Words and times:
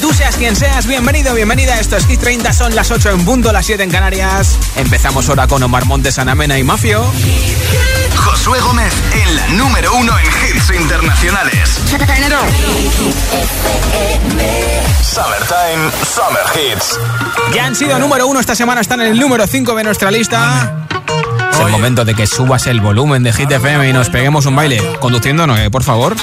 Tú 0.00 0.14
seas 0.14 0.36
quien 0.36 0.56
seas, 0.56 0.86
bienvenido, 0.86 1.34
bienvenida. 1.34 1.78
Esto 1.78 1.96
es 1.96 2.06
Hit 2.06 2.20
30, 2.20 2.52
son 2.54 2.74
las 2.74 2.90
8 2.90 3.10
en 3.10 3.24
punto, 3.24 3.52
las 3.52 3.66
7 3.66 3.82
en 3.82 3.90
Canarias. 3.90 4.58
Empezamos 4.76 5.28
ahora 5.28 5.46
con 5.46 5.62
Omar 5.62 5.84
Montes, 5.84 6.18
Anamena 6.18 6.58
y 6.58 6.64
Mafio. 6.64 7.04
Josué 8.16 8.60
Gómez 8.60 8.92
en 9.12 9.36
la 9.36 9.48
número 9.48 9.94
uno 9.94 10.12
en 10.18 10.26
hits 10.26 10.70
internacionales. 10.70 11.80
Summertime, 15.02 15.90
Summer 16.04 16.44
Hits. 16.54 16.98
Ya 17.54 17.66
han 17.66 17.76
sido 17.76 17.98
número 17.98 18.26
uno 18.26 18.40
esta 18.40 18.54
semana, 18.54 18.80
están 18.80 19.00
en 19.02 19.08
el 19.08 19.18
número 19.18 19.46
5 19.46 19.74
de 19.74 19.84
nuestra 19.84 20.10
lista. 20.10 20.86
Es 21.52 21.58
el 21.58 21.68
momento 21.68 22.04
de 22.06 22.14
que 22.14 22.26
subas 22.26 22.66
el 22.68 22.80
volumen 22.80 23.22
de 23.22 23.32
Hit 23.32 23.50
FM 23.50 23.90
y 23.90 23.92
nos 23.92 24.08
peguemos 24.08 24.46
un 24.46 24.56
baile. 24.56 24.80
Conduciendo 24.98 25.46
no, 25.46 25.58
eh, 25.58 25.68
por 25.68 25.82
favor. 25.82 26.16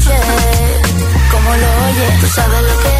Coche. 0.00 0.16
Como 1.30 1.56
lo 1.56 1.86
oyes, 1.86 2.20
tú 2.20 2.26
sabes 2.26 2.62
lo 2.62 2.80
que 2.82 2.99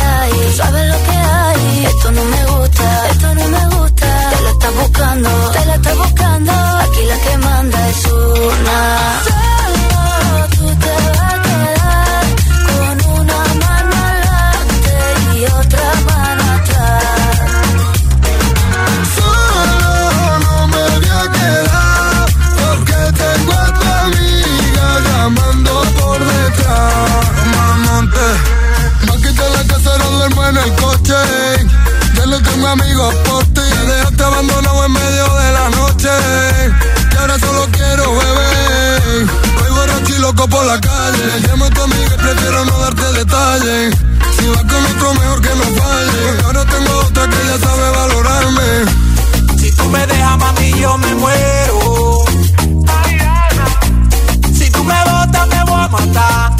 loco 40.40 40.56
por 40.56 40.64
la 40.66 40.80
calle. 40.80 41.40
Llamo 41.46 41.64
a 41.64 41.70
tu 41.70 41.82
amiga 41.82 42.14
y 42.14 42.18
prefiero 42.18 42.64
no 42.64 42.78
darte 42.78 43.12
detalles. 43.12 43.94
Si 44.38 44.46
vas 44.48 44.64
con 44.64 44.84
otro, 44.86 45.14
mejor 45.14 45.40
que 45.42 45.48
no 45.48 45.64
falle. 45.64 46.22
Porque 46.26 46.44
ahora 46.44 46.64
tengo 46.64 46.98
otra 46.98 47.28
que 47.28 47.36
ya 47.46 47.58
sabe 47.58 47.90
valorarme. 47.90 49.58
Si 49.58 49.72
tú 49.76 49.84
me 49.88 50.06
dejas, 50.06 50.38
mami, 50.38 50.80
yo 50.80 50.98
me 50.98 51.14
muero. 51.14 52.24
Si 54.54 54.70
tú 54.70 54.84
me 54.84 55.04
botas, 55.04 55.48
me 55.48 55.64
voy 55.64 55.80
a 55.80 55.88
matar. 55.88 56.59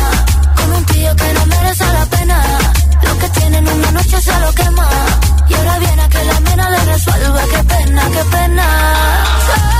un 0.73 0.85
tío 0.85 1.15
que 1.15 1.33
no 1.33 1.45
merece 1.45 1.85
la 1.85 2.05
pena. 2.05 2.37
Lo 3.03 3.17
que 3.19 3.29
tienen 3.29 3.67
una 3.67 3.91
noche 3.91 4.21
se 4.21 4.39
lo 4.39 4.51
quema. 4.53 4.87
Y 5.49 5.53
ahora 5.53 5.79
viene 5.79 6.01
a 6.01 6.09
que 6.09 6.23
la 6.23 6.39
mena 6.39 6.69
le 6.69 6.85
resuelva, 6.85 7.41
qué 7.51 7.63
pena, 7.63 8.03
qué 8.11 8.23
pena. 8.35 9.70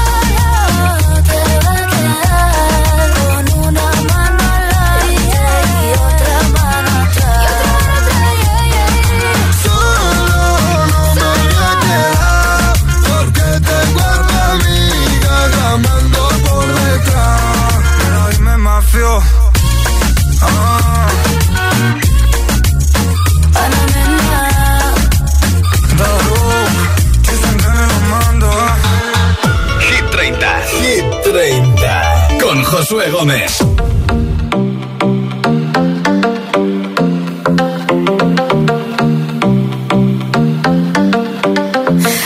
Josué 32.71 33.09
Gómez. 33.11 33.59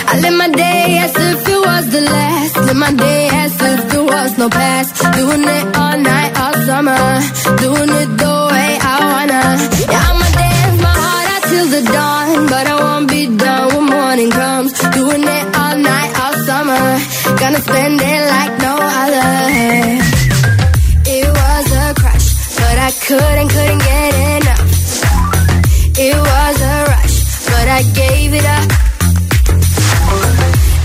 I 0.08 0.20
live 0.22 0.36
my 0.38 0.48
day 0.54 0.98
as 1.02 1.14
if 1.16 1.48
it 1.48 1.60
was 1.66 1.90
the 1.90 2.00
last. 2.00 2.56
Live 2.58 2.76
my 2.76 2.92
day 2.92 3.28
as 3.32 3.52
if 3.60 3.88
there 3.90 4.04
was 4.04 4.38
no 4.38 4.48
past. 4.48 4.94
Doing 5.16 5.42
it 5.42 5.76
all 5.76 5.98
night, 5.98 6.32
all 6.38 6.54
summer. 6.64 7.04
Doing 7.64 7.90
it 8.02 8.10
the 8.22 8.34
way 8.52 8.70
I 8.92 8.94
wanna. 9.10 9.42
Yeah, 9.90 10.08
I'ma 10.10 10.28
dance 10.38 10.78
my 10.86 10.94
heart 11.02 11.26
out 11.34 11.42
till 11.50 11.66
the 11.74 11.82
dawn. 11.96 12.46
But 12.46 12.66
I 12.68 12.74
won't 12.84 13.08
be 13.10 13.26
done 13.36 13.66
when 13.74 13.86
morning 13.96 14.30
comes. 14.30 14.72
Doing 14.94 15.24
it 15.38 15.44
all 15.56 15.76
night, 15.76 16.10
all 16.22 16.34
summer. 16.48 16.84
Gonna 17.40 17.60
spend 17.60 18.00
it 18.00 18.25
couldn't, 23.06 23.48
couldn't 23.50 23.78
get 23.78 24.14
enough. 24.42 24.66
It 25.96 26.16
was 26.16 26.56
a 26.60 26.76
rush, 26.90 27.16
but 27.46 27.66
I 27.78 27.82
gave 27.94 28.34
it 28.34 28.44
up. 28.44 28.68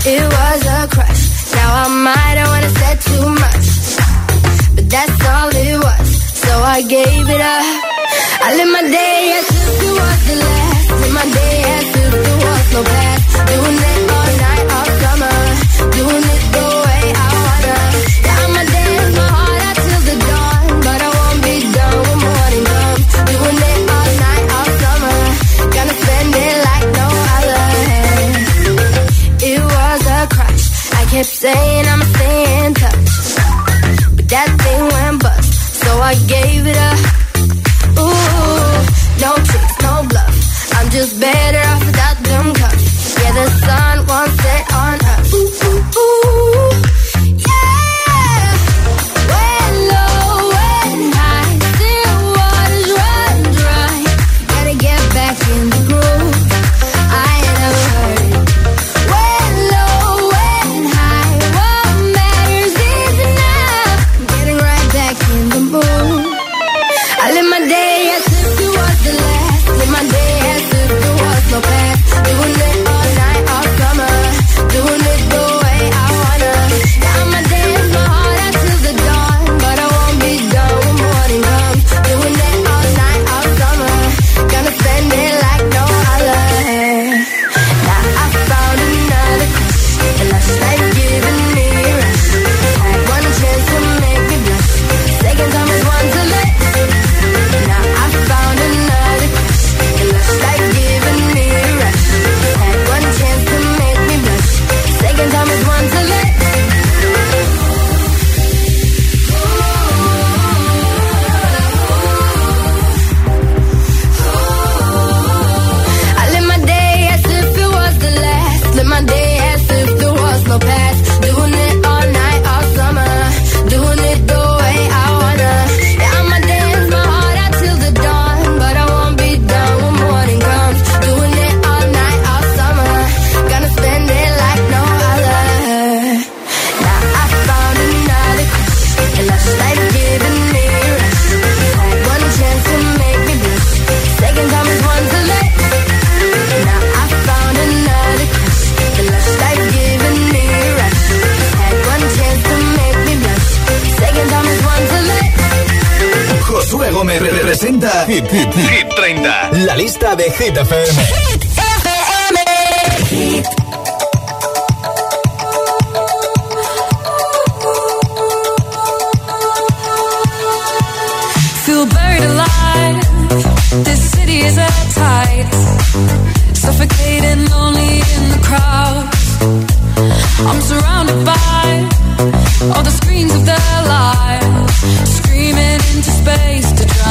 It 0.06 0.22
was 0.22 0.60
a 0.78 0.86
crush. 0.94 1.22
Now 1.56 1.68
I 1.82 1.88
might 2.06 2.36
have 2.38 2.48
wanna 2.52 2.70
said 2.78 2.98
too 3.10 3.26
much, 3.44 3.66
but 4.76 4.86
that's 4.88 5.20
all 5.34 5.50
it 5.50 5.78
was. 5.82 6.08
So 6.44 6.52
I 6.62 6.82
gave 6.82 7.28
it 7.28 7.40
up. 7.40 7.66
I 8.46 8.54
live 8.56 8.70
my 8.70 8.82
day 8.82 9.22
as 9.38 9.48
if 9.58 9.82
it 9.82 9.94
was 10.00 10.20
the 10.28 10.36
last. 10.46 10.90
Live 11.02 11.14
my 11.18 11.26
day 11.38 11.58
as 11.74 11.86
if 12.00 12.10
there 12.24 12.38
was 12.46 12.64
no 12.72 12.82
past. 12.84 13.46
Doing 13.50 13.78
it 13.90 13.91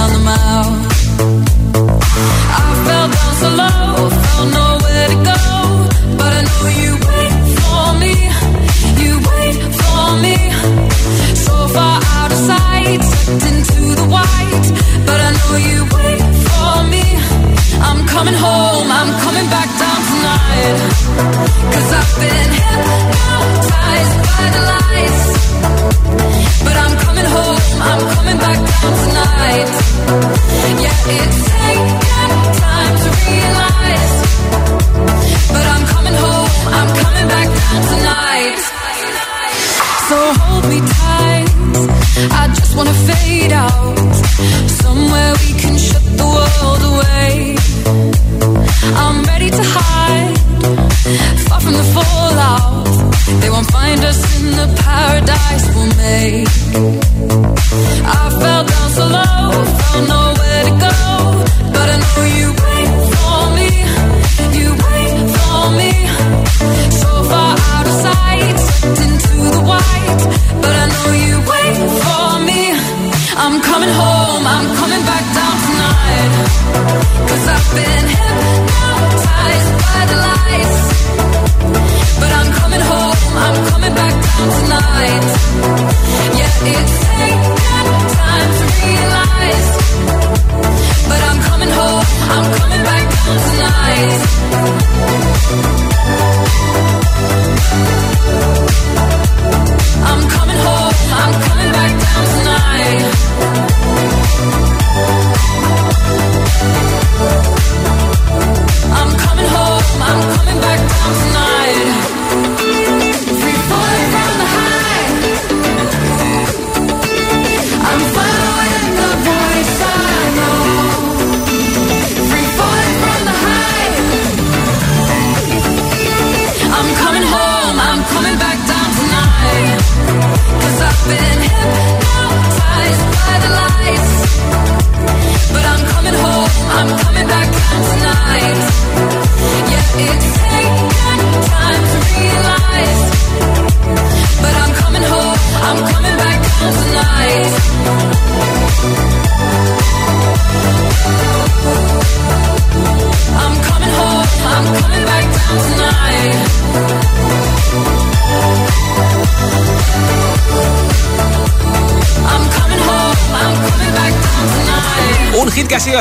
space 0.02 0.14
to 0.14 0.24
drown 0.24 0.24
them 0.24 0.28
out. 0.28 0.91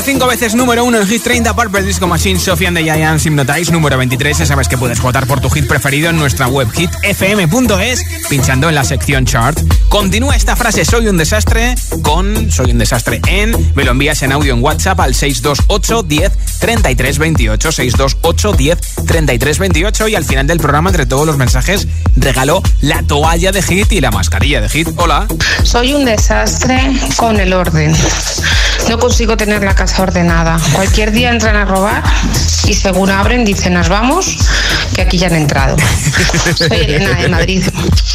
Que 0.00 0.02
ha 0.02 0.04
sido 0.04 0.20
cinco 0.20 0.26
veces 0.26 0.54
número 0.54 0.84
uno 0.84 0.98
en 0.98 1.06
Hit 1.06 1.22
30, 1.22 1.54
Purple 1.54 1.82
Disco 1.82 2.06
Machine, 2.06 2.38
Sofian 2.38 2.74
de 2.74 2.82
Giants, 2.82 3.26
Hypnotize, 3.26 3.72
número 3.72 3.96
23. 3.98 4.38
Ya 4.38 4.46
sabes 4.46 4.68
que 4.68 4.78
puedes 4.78 5.00
votar 5.00 5.26
por 5.26 5.40
tu 5.40 5.50
hit 5.50 5.66
preferido 5.66 6.10
en 6.10 6.16
nuestra 6.16 6.48
web 6.48 6.68
hitfm.es, 6.72 8.04
pinchando 8.28 8.68
en 8.68 8.74
la 8.74 8.84
sección 8.84 9.24
chart. 9.24 9.58
Continúa 9.90 10.36
esta 10.36 10.54
frase, 10.54 10.84
soy 10.84 11.08
un 11.08 11.16
desastre, 11.16 11.74
con 12.02 12.48
soy 12.52 12.70
un 12.70 12.78
desastre 12.78 13.20
en, 13.26 13.72
me 13.74 13.82
lo 13.82 13.90
envías 13.90 14.22
en 14.22 14.30
audio 14.30 14.54
en 14.54 14.62
WhatsApp 14.62 15.00
al 15.00 15.16
628 15.16 16.04
10 16.04 16.32
33 16.60 17.18
28, 17.18 17.72
628 17.72 18.52
10 18.52 18.78
33 19.04 19.58
28 19.58 20.08
y 20.08 20.14
al 20.14 20.24
final 20.24 20.46
del 20.46 20.58
programa, 20.58 20.90
entre 20.90 21.06
todos 21.06 21.26
los 21.26 21.36
mensajes, 21.36 21.88
regalo 22.14 22.62
la 22.80 23.02
toalla 23.02 23.50
de 23.50 23.62
hit 23.62 23.90
y 23.90 24.00
la 24.00 24.12
mascarilla 24.12 24.60
de 24.60 24.68
hit. 24.68 24.88
Hola. 24.94 25.26
Soy 25.64 25.92
un 25.92 26.04
desastre 26.04 26.92
con 27.16 27.40
el 27.40 27.52
orden. 27.52 27.92
No 28.88 28.98
consigo 28.98 29.36
tener 29.36 29.62
la 29.64 29.74
casa 29.74 30.02
ordenada. 30.02 30.58
Cualquier 30.72 31.10
día 31.10 31.30
entran 31.30 31.56
a 31.56 31.64
robar 31.64 32.02
y 32.64 32.74
según 32.74 33.10
abren 33.10 33.44
dicen 33.44 33.74
nos 33.74 33.88
vamos, 33.88 34.36
que 34.94 35.02
aquí 35.02 35.18
ya 35.18 35.26
han 35.26 35.34
entrado. 35.34 35.76
Soy 36.54 36.78
Elena 36.78 37.20
de 37.20 37.28
Madrid. 37.28 37.64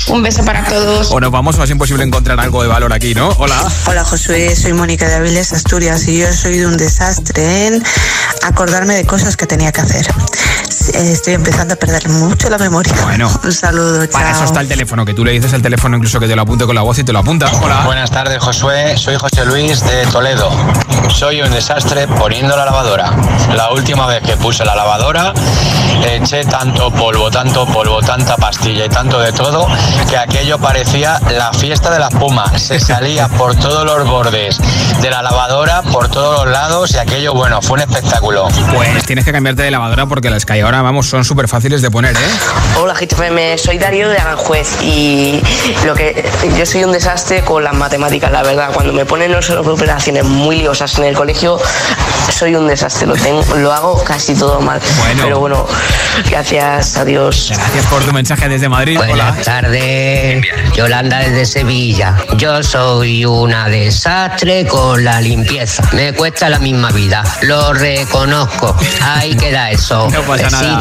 Un 0.08 0.22
beso 0.24 0.44
para 0.46 0.64
todos. 0.66 1.12
O 1.12 1.20
nos 1.20 1.32
vamos 1.32 1.58
es 1.66 1.72
imposible 1.72 2.04
encontrar 2.04 2.40
algo 2.40 2.62
de 2.62 2.68
valor 2.68 2.94
aquí, 2.94 3.16
¿no? 3.16 3.30
Hola. 3.40 3.56
Hola 3.88 4.06
Josué, 4.06 4.56
soy 4.56 4.74
Mónica 4.74 5.08
de 5.08 5.16
Aviles, 5.16 5.52
Asturias 5.52 6.08
y 6.08 6.20
yo 6.20 6.32
soy 6.32 6.60
de 6.60 6.68
un 6.68 6.78
desastre 6.78 7.68
en 7.68 7.84
acordarme 8.44 8.94
de 8.94 9.06
cosas 9.06 9.36
que 9.36 9.48
tenía 9.48 9.72
que 9.72 9.82
hacer. 9.82 10.08
Estoy 10.94 11.34
empezando 11.34 11.74
a 11.74 11.78
perder 11.78 12.08
mucho 12.10 12.50
la 12.50 12.60
memoria. 12.60 12.94
Bueno. 13.02 13.32
Un 13.44 13.52
saludo, 13.52 14.08
Para 14.12 14.32
eso 14.32 14.44
está 14.44 14.62
el 14.62 14.68
teléfono, 14.68 15.06
que 15.06 15.16
tú 15.16 15.26
le 15.26 15.32
dices 15.32 15.54
el 15.54 15.64
teléfono 15.64 15.98
incluso 15.98 16.20
que 16.20 16.28
te 16.28 16.36
lo 16.36 16.44
apunte 16.44 16.66
con 16.66 16.76
la 16.76 16.84
voz 16.84 17.00
y 17.00 17.04
te 17.04 17.12
lo 17.12 17.20
apunta. 17.20 17.50
Hola. 17.62 17.82
Buenas 17.86 18.12
tardes, 18.12 18.38
Josué. 18.44 18.96
Soy 18.98 19.16
José 19.16 19.46
Luis 19.46 19.84
de 19.84 20.06
Toledo. 20.08 20.52
Soy 21.10 21.42
un 21.42 21.52
desastre 21.52 22.08
poniendo 22.08 22.56
la 22.56 22.66
lavadora. 22.66 23.12
La 23.56 23.72
última 23.72 24.06
vez 24.06 24.22
que 24.22 24.38
puse 24.38 24.64
la 24.64 24.76
lavadora, 24.76 25.34
eché 26.06 26.46
tanto 26.46 26.92
polvo, 26.92 27.32
tanto 27.32 27.66
polvo, 27.66 28.02
tanta 28.02 28.36
pastilla 28.36 28.86
y 28.86 28.90
tanto 28.90 29.20
de 29.20 29.32
todo, 29.32 29.68
que 30.10 30.18
aquello 30.18 30.60
parecía 30.60 31.20
la 31.32 31.52
fiesta 31.56 31.92
de 31.92 32.00
la 32.00 32.08
espuma. 32.08 32.58
Se 32.58 32.80
salía 32.80 33.28
por 33.28 33.56
todos 33.56 33.86
los 33.86 34.08
bordes 34.08 34.60
de 35.02 35.10
la 35.10 35.22
lavadora, 35.22 35.82
por 35.82 36.10
todos 36.10 36.46
los 36.46 36.52
lados, 36.52 36.92
y 36.94 36.98
aquello, 36.98 37.34
bueno, 37.34 37.62
fue 37.62 37.76
un 37.76 37.82
espectáculo. 37.82 38.48
Pues 38.74 39.06
tienes 39.06 39.26
que 39.26 39.32
cambiarte 39.32 39.64
de 39.64 39.72
lavadora 39.72 40.06
porque 40.06 40.30
las 40.30 40.46
que 40.46 40.54
hay 40.54 40.62
ahora, 40.62 40.82
vamos, 40.82 41.08
son 41.08 41.24
súper 41.24 41.48
fáciles 41.48 41.82
de 41.82 41.92
poner, 41.92 42.16
¿eh? 42.16 42.30
Hola, 42.82 42.94
GTFM, 42.94 43.58
soy 43.58 43.78
Darío 43.78 44.10
de 44.10 44.18
Aranjuez 44.18 44.82
y 44.84 45.42
lo 45.86 45.94
que 45.96 46.30
yo 46.58 46.66
soy 46.66 46.84
un 46.84 46.92
desastre 46.92 47.44
con 47.44 47.64
las 47.64 47.74
matemáticas, 47.74 48.32
la 48.32 48.44
verdad. 48.44 48.70
Cuando 48.74 48.94
me 48.94 49.06
ponen 49.06 49.32
los 49.32 49.50
operaciones 49.50 50.24
muy 50.24 50.58
liosas 50.58 50.98
en 50.98 51.06
el 51.06 51.16
colegio, 51.16 51.60
soy 52.30 52.56
un 52.56 52.68
desastre, 52.68 53.08
lo, 53.08 53.16
tengo, 53.16 53.44
lo 53.56 53.72
hago 53.72 54.04
casi 54.04 54.36
todo 54.36 54.60
mal. 54.62 54.80
Bueno. 55.00 55.24
Pero 55.24 55.40
bueno, 55.40 55.68
gracias, 56.30 56.98
adiós. 56.98 57.52
Gracias 57.56 57.86
por 57.86 58.04
tu 58.04 58.12
mensaje 58.14 58.50
desde 58.50 58.70
Madrid. 58.70 59.00
Hola. 59.00 59.08
Buenas 59.08 59.46
tardes, 59.46 60.46
Yolanda 60.76 61.20
desde 61.20 61.45
Sevilla. 61.46 62.16
Yo 62.38 62.62
soy 62.64 63.26
una 63.26 63.68
desastre 63.70 64.66
con 64.68 65.04
la 65.04 65.22
limpieza. 65.22 65.84
Me 65.94 66.14
cuesta 66.14 66.50
la 66.50 66.60
misma 66.60 66.92
vida, 66.92 67.24
lo 67.44 67.74
reconozco. 67.74 68.76
Ahí 69.02 69.36
queda 69.36 69.72
eso. 69.72 70.08
No 70.16 70.22
pasa 70.24 70.50
nada. 70.50 70.76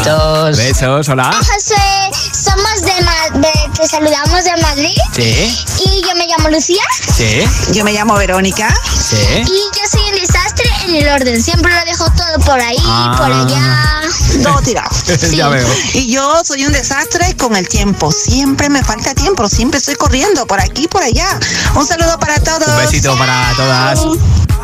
Besitos. 0.46 0.56
Besos, 0.58 1.08
hola. 1.08 1.30
Josué, 1.32 2.10
somos 2.32 2.80
de, 2.82 3.04
Ma- 3.04 3.40
de- 3.40 3.70
te 3.76 3.86
saludamos 3.88 4.44
de 4.44 4.56
Madrid. 4.62 4.96
Sí, 5.12 5.56
Y 5.84 6.02
yo 6.06 6.14
me 6.16 6.26
llamo 6.26 6.48
Lucía. 6.50 6.82
sí, 7.14 7.42
Yo 7.72 7.84
me 7.84 7.92
llamo 7.92 8.14
Verónica. 8.14 8.74
sí. 8.84 9.16
Y 9.16 9.44
yo 9.46 9.82
soy 9.90 10.02
un 10.12 10.20
desastre 10.20 10.63
en 10.88 10.94
el 10.96 11.08
orden. 11.08 11.42
Siempre 11.42 11.72
lo 11.72 11.84
dejo 11.84 12.04
todo 12.12 12.38
por 12.44 12.60
ahí, 12.60 12.76
Ah. 12.84 13.14
por 13.18 13.32
allá. 13.32 14.42
Todo 14.42 14.60
tirado. 14.62 14.90
Sí. 15.20 15.36
ya 15.36 15.48
veo. 15.48 15.66
Y 15.94 16.10
yo 16.12 16.42
soy 16.44 16.64
un 16.66 16.72
desastre 16.72 17.36
con 17.36 17.56
el 17.56 17.68
tiempo. 17.68 18.10
Siempre 18.12 18.68
me 18.68 18.82
falta 18.82 19.14
tiempo. 19.14 19.48
Siempre 19.48 19.78
estoy 19.78 19.94
corriendo 19.96 20.46
por 20.46 20.60
aquí, 20.60 20.88
por 20.88 21.02
allá. 21.02 21.38
Un 21.74 21.86
saludo 21.86 22.18
para 22.18 22.38
todos. 22.40 22.68
Un 22.68 22.76
besito 22.78 23.16
para 23.16 23.52
todas. 23.56 24.00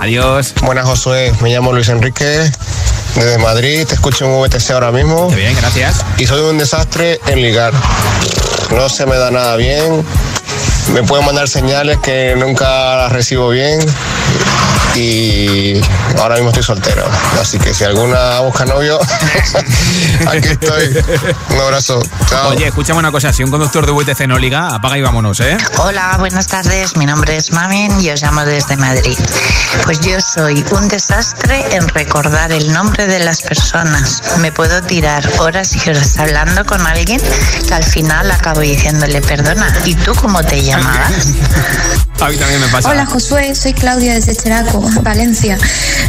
Adiós. 0.01 0.55
Buenas, 0.63 0.87
Josué. 0.87 1.33
Me 1.41 1.51
llamo 1.51 1.73
Luis 1.73 1.89
Enrique, 1.89 2.51
desde 3.15 3.39
Madrid. 3.39 3.87
Te 3.87 3.95
escucho 3.95 4.25
en 4.25 4.41
VTC 4.41 4.71
ahora 4.71 4.91
mismo. 4.93 5.29
Qué 5.29 5.37
bien, 5.37 5.55
gracias. 5.57 5.97
Y 6.19 6.27
soy 6.27 6.41
un 6.41 6.59
desastre 6.59 7.21
en 7.27 7.43
ligar. 7.43 7.73
No 8.71 8.89
se 8.89 9.05
me 9.07 9.17
da 9.17 9.31
nada 9.31 9.57
bien. 9.57 10.05
Me 10.93 11.03
pueden 11.03 11.25
mandar 11.25 11.49
señales 11.49 11.99
que 11.99 12.35
nunca 12.37 12.97
las 12.97 13.13
recibo 13.13 13.49
bien. 13.51 13.81
Y 14.97 15.81
ahora 16.19 16.35
mismo 16.35 16.51
estoy 16.51 16.65
soltero. 16.65 17.05
Así 17.41 17.59
que 17.59 17.73
si 17.73 17.85
alguna 17.85 18.41
busca 18.41 18.65
novio, 18.65 18.99
aquí 20.27 20.49
estoy. 20.49 21.05
Un 21.51 21.61
abrazo. 21.61 22.03
Chao. 22.29 22.51
Oye, 22.51 22.67
escúchame 22.67 22.99
una 22.99 23.13
cosa. 23.13 23.33
Si 23.33 23.45
un 23.45 23.51
conductor 23.51 23.87
de 23.87 23.93
VTC 23.93 24.27
no 24.27 24.37
liga, 24.39 24.75
apaga 24.75 24.99
y 24.99 25.03
vámonos, 25.03 25.39
¿eh? 25.41 25.57
Hola, 25.79 26.17
buenas 26.19 26.49
tardes. 26.49 26.97
Mi 26.97 27.07
nombre 27.07 27.37
es 27.37 27.53
Mamen 27.53 28.01
y 28.01 28.11
os 28.11 28.21
llamo 28.21 28.45
desde 28.45 28.77
Madrid. 28.77 29.17
Pues 29.85 30.01
yo 30.01 30.21
soy 30.21 30.65
un 30.73 30.89
desastre 30.89 31.77
en 31.77 31.89
recordar 31.89 32.51
el 32.51 32.73
nombre 32.73 33.07
de 33.07 33.21
las 33.21 33.43
personas. 33.43 34.23
Me 34.39 34.51
puedo 34.51 34.83
tirar 34.83 35.29
horas 35.39 35.77
y 35.77 35.91
horas 35.91 36.19
hablando 36.19 36.65
con 36.67 36.85
alguien 36.85 37.21
que 37.67 37.75
al 37.75 37.85
final 37.85 38.31
acabo 38.33 38.61
diciéndole 38.61 39.21
perdona. 39.21 39.73
¿Y 39.85 39.95
tú 39.95 40.15
cómo 40.17 40.43
te 40.43 40.50
llamabas? 40.59 42.07
A 42.21 42.29
mí 42.29 42.37
también 42.37 42.61
me 42.61 42.69
pasa. 42.69 42.91
Hola 42.91 43.07
Josué, 43.07 43.55
soy 43.55 43.73
Claudia 43.73 44.13
desde 44.15 44.37
Cheraco, 44.37 44.81
Valencia. 45.03 45.57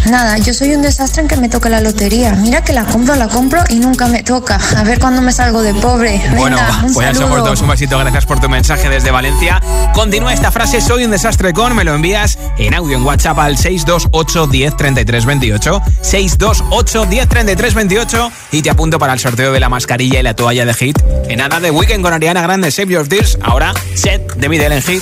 Nada, 0.09 0.37
yo 0.39 0.53
soy 0.53 0.73
un 0.75 0.81
desastre 0.81 1.21
en 1.21 1.27
que 1.29 1.37
me 1.37 1.47
toque 1.47 1.69
la 1.69 1.79
lotería. 1.79 2.33
Mira 2.33 2.63
que 2.63 2.73
la 2.73 2.83
compro, 2.83 3.15
la 3.15 3.29
compro 3.29 3.63
y 3.69 3.75
nunca 3.79 4.07
me 4.07 4.21
toca. 4.21 4.59
A 4.75 4.83
ver 4.83 4.99
cuándo 4.99 5.21
me 5.21 5.31
salgo 5.31 5.61
de 5.61 5.73
pobre. 5.73 6.17
Venga, 6.23 6.35
Bueno, 6.37 6.57
un 6.83 6.93
pues 6.93 7.07
ya 7.07 7.13
somos 7.13 7.29
saludo. 7.31 7.45
dos. 7.51 7.61
Un 7.61 7.69
besito, 7.69 7.97
gracias 7.97 8.25
por 8.25 8.41
tu 8.41 8.49
mensaje 8.49 8.89
desde 8.89 9.09
Valencia. 9.09 9.61
Continúa 9.93 10.33
esta 10.33 10.51
frase, 10.51 10.81
soy 10.81 11.05
un 11.05 11.11
desastre 11.11 11.53
con, 11.53 11.75
me 11.75 11.85
lo 11.85 11.93
envías 11.95 12.37
en 12.57 12.73
audio 12.73 12.97
en 12.97 13.03
WhatsApp 13.05 13.39
al 13.39 13.57
628 13.57 14.47
10 14.47 14.75
33 14.77 15.25
28, 15.25 15.81
628 16.01 17.05
10 17.05 17.27
33 17.29 17.73
28 17.73 18.31
y 18.51 18.61
te 18.61 18.69
apunto 18.69 18.99
para 18.99 19.13
el 19.13 19.19
sorteo 19.19 19.53
de 19.53 19.59
la 19.61 19.69
mascarilla 19.69 20.19
y 20.19 20.23
la 20.23 20.33
toalla 20.35 20.65
de 20.65 20.73
Hit. 20.73 20.99
En 21.29 21.37
nada 21.37 21.61
de 21.61 21.71
Weekend 21.71 22.03
con 22.03 22.11
Ariana 22.13 22.41
Grande, 22.41 22.69
Save 22.69 22.93
Your 22.93 23.07
Tears, 23.07 23.37
ahora 23.41 23.73
Set 23.95 24.35
de 24.35 24.49
Midel 24.49 24.73
en 24.73 24.81
Hit. 24.81 25.01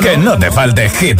Que 0.00 0.16
no 0.16 0.38
te 0.38 0.50
falte 0.50 0.88
Hit. 0.88 1.18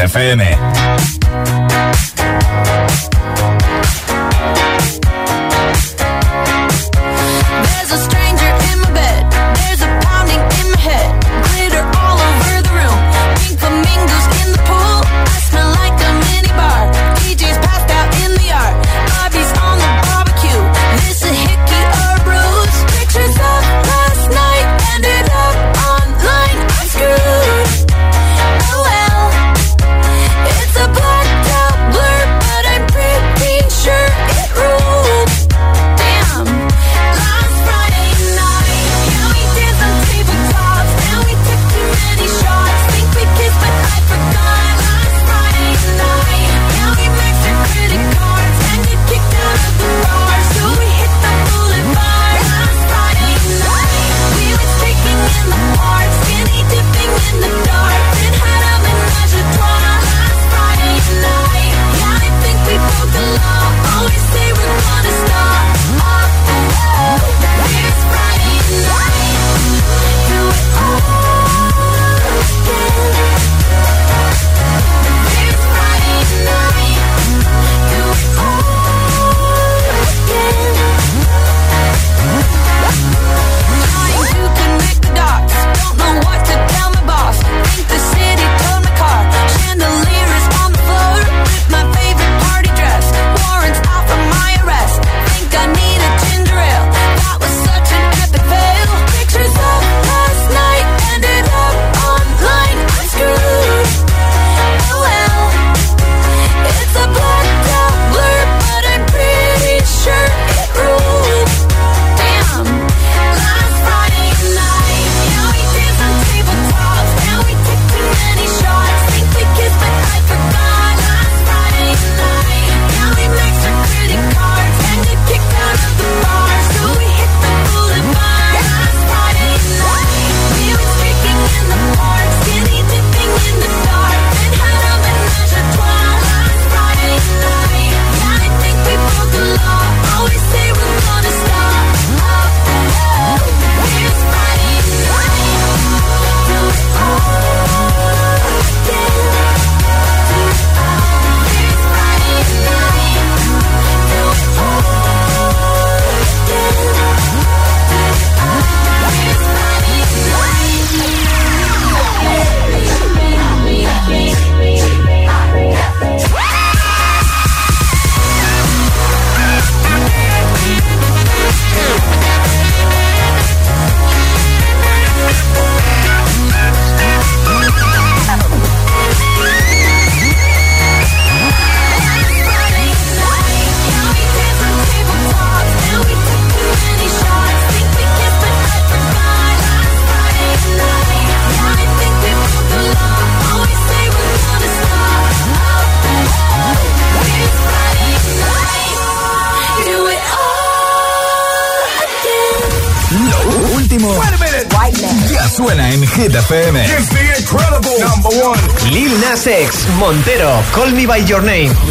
Montero, 210.09 210.63
Call 210.73 210.91
Me 210.93 211.05
By 211.05 211.19
Your 211.19 211.43
Name. 211.43 211.88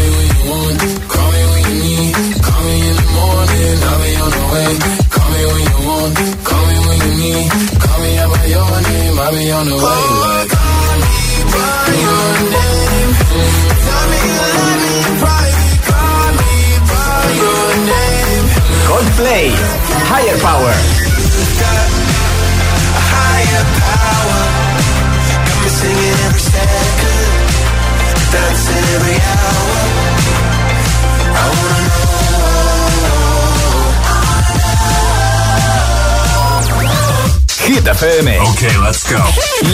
FM. 38.00 38.28
Okay, 38.54 38.78
let's 38.84 39.04
go. 39.12 39.18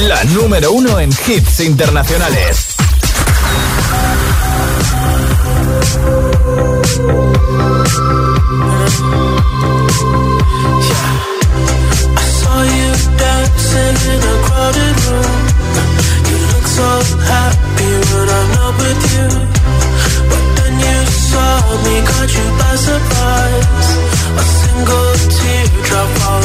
La 0.08 0.24
número 0.24 0.72
uno 0.72 0.98
en 0.98 1.10
hits 1.12 1.60
internacionales. 1.60 2.76
I 12.16 12.26
saw 12.40 12.60
you 12.64 12.92
dancing 13.18 13.98
in 14.14 14.22
a 14.24 14.36
crowded 14.48 14.98
room. 15.08 15.42
You 16.30 16.38
look 16.52 16.68
so 16.80 16.90
happy 17.28 17.92
when 18.08 18.28
I'm 18.38 18.50
not 18.56 18.74
with 18.80 19.02
you. 19.16 19.28
But 20.32 20.44
then 20.58 20.74
you 20.80 20.98
saw 21.28 21.52
me, 21.84 21.96
caught 22.08 22.32
you 22.38 22.48
by 22.60 22.74
surprise. 22.88 23.90
A 24.40 24.44
single 24.62 25.12
teardrop 25.36 26.10
falling 26.20 26.43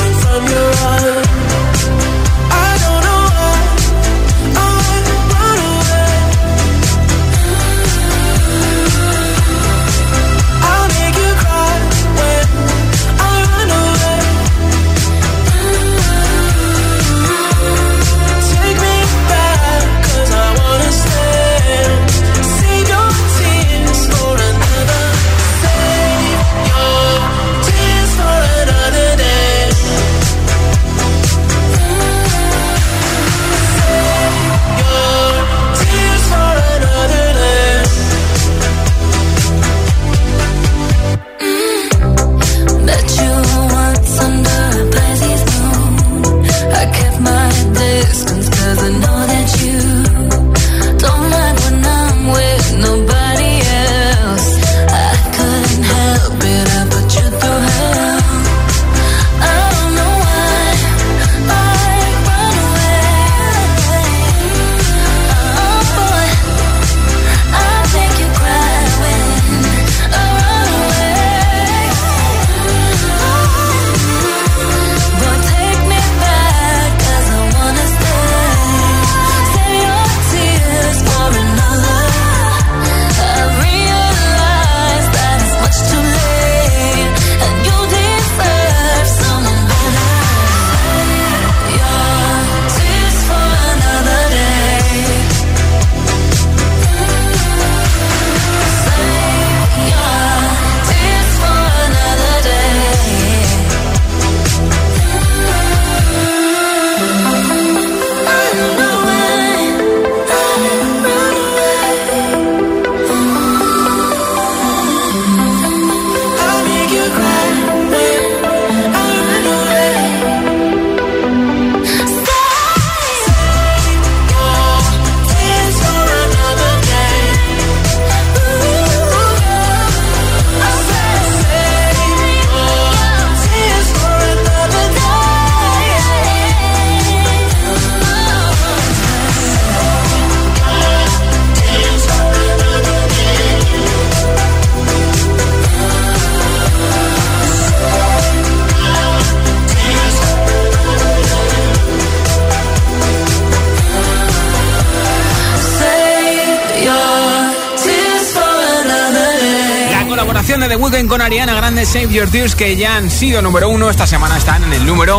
Tears, 162.31 162.55
que 162.55 162.77
ya 162.77 162.97
han 162.97 163.11
sido 163.11 163.43
número 163.43 163.69
uno. 163.69 163.91
Esta 163.91 164.07
semana 164.07 164.37
están 164.37 164.65
en 164.65 164.73
el 164.73 164.87
número 164.87 165.19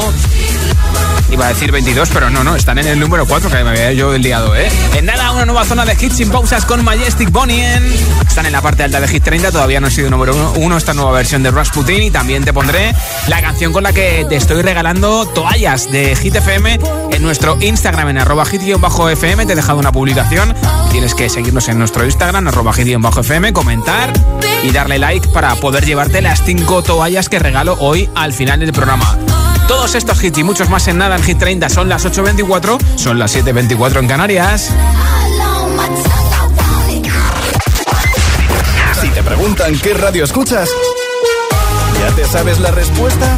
Iba 1.31 1.45
a 1.45 1.49
decir 1.49 1.71
22, 1.71 2.09
pero 2.11 2.29
no, 2.29 2.43
no, 2.43 2.55
están 2.55 2.79
en 2.79 2.87
el 2.87 2.99
número 2.99 3.27
4 3.27 3.49
que 3.51 3.63
me 3.63 3.69
había 3.69 3.93
yo 3.93 4.17
liado, 4.17 4.55
¿eh? 4.55 4.67
En 4.95 5.05
nada, 5.05 5.31
una 5.31 5.45
nueva 5.45 5.63
zona 5.63 5.85
de 5.85 5.93
hits 5.93 6.17
sin 6.17 6.29
pausas 6.29 6.65
con 6.65 6.83
Majestic 6.83 7.31
Bonnie 7.31 7.63
Están 8.27 8.47
en 8.47 8.51
la 8.51 8.61
parte 8.61 8.83
alta 8.83 8.99
de 8.99 9.07
Hit 9.07 9.23
30, 9.23 9.51
todavía 9.51 9.79
no 9.79 9.87
ha 9.87 9.91
sido 9.91 10.09
número 10.09 10.53
1 10.55 10.77
esta 10.77 10.93
nueva 10.93 11.11
versión 11.11 11.43
de 11.43 11.51
Rasputin 11.51 12.01
y 12.01 12.09
también 12.11 12.43
te 12.43 12.51
pondré 12.51 12.95
la 13.27 13.41
canción 13.41 13.71
con 13.71 13.83
la 13.83 13.93
que 13.93 14.25
te 14.27 14.37
estoy 14.37 14.63
regalando 14.63 15.27
toallas 15.27 15.91
de 15.91 16.15
Hit 16.15 16.35
FM 16.35 16.79
en 17.11 17.21
nuestro 17.21 17.57
Instagram 17.61 18.09
en 18.09 18.17
arroba 18.17 18.45
hit-fm. 18.45 19.45
Te 19.45 19.53
he 19.53 19.55
dejado 19.55 19.77
una 19.77 19.91
publicación, 19.91 20.55
tienes 20.89 21.15
que 21.15 21.29
seguirnos 21.29 21.67
en 21.69 21.79
nuestro 21.79 22.05
Instagram, 22.05 22.47
arroba 22.47 22.73
hit-fm, 22.73 23.53
comentar 23.53 24.11
y 24.63 24.71
darle 24.71 24.99
like 24.99 25.27
para 25.29 25.55
poder 25.55 25.85
llevarte 25.85 26.21
las 26.21 26.43
5 26.43 26.83
toallas 26.83 27.29
que 27.29 27.39
regalo 27.39 27.77
hoy 27.79 28.09
al 28.15 28.33
final 28.33 28.59
del 28.59 28.73
programa. 28.73 29.17
Todos 29.67 29.95
estos 29.95 30.23
hits 30.23 30.37
y 30.39 30.43
muchos 30.43 30.69
más 30.69 30.87
en 30.87 30.97
nada 30.97 31.15
en 31.15 31.23
Hit 31.23 31.37
30 31.37 31.69
son 31.69 31.89
las 31.89 32.05
8.24, 32.05 32.77
son 32.95 33.19
las 33.19 33.35
7.24 33.35 33.99
en 33.99 34.07
Canarias. 34.07 34.71
Si 38.99 39.09
te 39.09 39.23
preguntan 39.23 39.77
qué 39.77 39.93
radio 39.93 40.23
escuchas, 40.23 40.69
¿ya 41.99 42.15
te 42.15 42.25
sabes 42.25 42.59
la 42.59 42.71
respuesta? 42.71 43.37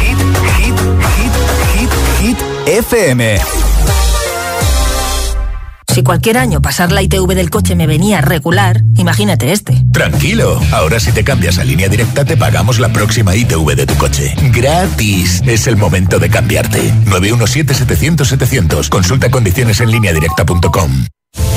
Hit, 0.00 0.18
hit, 0.56 0.76
hit, 1.16 1.90
hit, 2.20 2.36
hit, 2.36 2.38
FM. 2.66 3.67
Si 5.98 6.04
cualquier 6.04 6.38
año 6.38 6.62
pasar 6.62 6.92
la 6.92 7.02
ITV 7.02 7.34
del 7.34 7.50
coche 7.50 7.74
me 7.74 7.88
venía 7.88 8.20
regular, 8.20 8.82
imagínate 8.94 9.50
este. 9.50 9.84
Tranquilo, 9.92 10.60
ahora 10.70 11.00
si 11.00 11.10
te 11.10 11.24
cambias 11.24 11.58
a 11.58 11.64
línea 11.64 11.88
directa 11.88 12.24
te 12.24 12.36
pagamos 12.36 12.78
la 12.78 12.92
próxima 12.92 13.34
ITV 13.34 13.74
de 13.74 13.84
tu 13.84 13.96
coche. 13.96 14.32
Gratis. 14.52 15.42
Es 15.44 15.66
el 15.66 15.76
momento 15.76 16.20
de 16.20 16.30
cambiarte. 16.30 16.94
917-700-700. 17.06 18.88
Consulta 18.90 19.28
condiciones 19.28 19.80
en 19.80 19.90
línea 19.90 20.12
directa.com. 20.12 21.06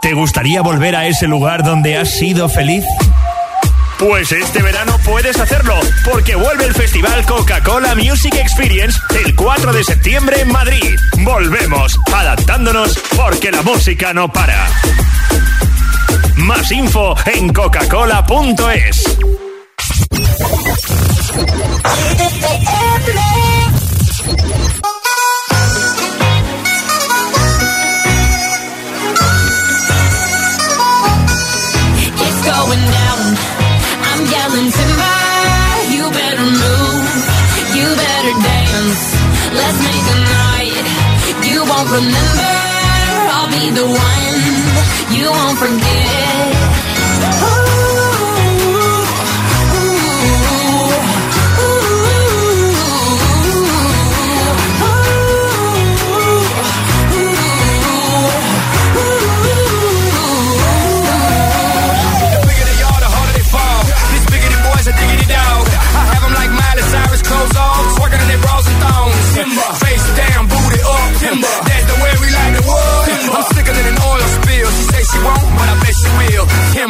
¿Te 0.00 0.14
gustaría 0.14 0.62
volver 0.62 0.94
a 0.94 1.06
ese 1.06 1.26
lugar 1.26 1.64
donde 1.64 1.96
has 1.96 2.10
sido 2.10 2.48
feliz? 2.48 2.84
Pues 3.98 4.30
este 4.30 4.62
verano 4.62 4.96
puedes 5.04 5.40
hacerlo, 5.40 5.74
porque 6.04 6.36
vuelve 6.36 6.66
el 6.66 6.74
Festival 6.74 7.26
Coca-Cola 7.26 7.96
Music 7.96 8.32
Experience 8.36 8.96
el 9.24 9.34
4 9.34 9.72
de 9.72 9.82
septiembre 9.82 10.42
en 10.42 10.52
Madrid. 10.52 10.94
Volvemos, 11.24 11.98
adaptándonos, 12.14 12.96
porque 13.16 13.50
la 13.50 13.62
música 13.62 14.14
no 14.14 14.32
para. 14.32 14.68
Más 16.36 16.70
info 16.70 17.16
en 17.26 17.52
coca-cola.es. 17.52 19.18
Let's 39.68 39.80
make 39.80 40.08
a 40.08 40.18
night. 40.24 41.44
You 41.44 41.60
won't 41.62 41.90
remember. 41.90 42.48
I'll 43.36 43.50
be 43.52 43.68
the 43.68 43.84
one. 43.84 45.14
You 45.14 45.28
won't 45.30 45.58
forget. 45.58 46.57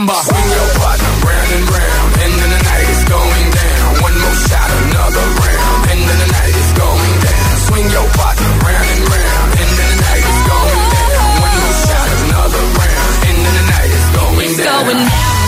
Timber. 0.09 0.25
Swing 0.25 0.49
your 0.57 0.68
partner 0.81 1.12
round 1.21 1.51
and 1.53 1.64
round, 1.68 2.11
and 2.16 2.33
then 2.40 2.51
the 2.57 2.62
night 2.64 2.88
is 2.88 3.03
going 3.12 3.47
down. 3.53 3.88
One 4.09 4.16
more 4.25 4.38
shot, 4.49 4.68
another 4.88 5.27
round, 5.37 5.81
and 5.92 6.01
then 6.01 6.18
the 6.25 6.31
night 6.33 6.55
is 6.57 6.71
going 6.81 7.14
down. 7.29 7.53
Swing 7.68 7.87
your 7.92 8.09
partner 8.16 8.51
round 8.64 8.88
and 8.88 9.05
round, 9.05 9.49
and 9.53 9.68
then 9.68 9.88
the 9.92 10.01
night 10.09 10.25
is 10.25 10.40
going 10.49 10.85
down. 10.97 11.29
One 11.44 11.57
more 11.61 11.77
shot, 11.85 12.09
another 12.25 12.64
round, 12.81 13.12
and 13.29 13.37
then 13.37 13.53
the 13.53 13.66
night 13.68 13.90
is 13.92 14.07
going 14.16 14.49
it's 14.49 14.57
down. 14.57 14.81
going 14.81 15.03
down. 15.12 15.44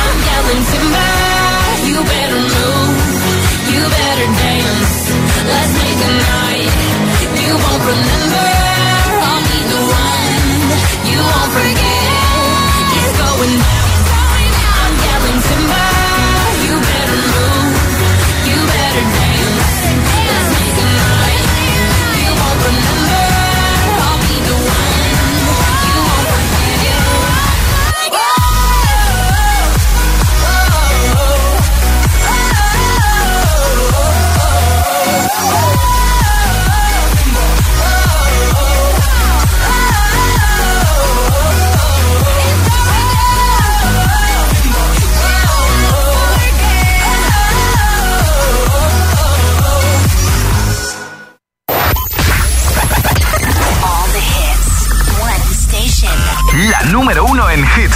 I'm 0.00 0.18
yelling 0.32 0.64
timber. 0.64 1.12
You 1.84 1.98
better 2.08 2.40
move. 2.40 2.96
You 3.68 3.82
better 3.84 4.28
dance. 4.32 4.92
Let's 5.44 5.72
make 5.76 6.00
a 6.08 6.12
night. 6.24 6.72
You 7.36 7.52
won't 7.52 7.84
remember. 7.84 8.53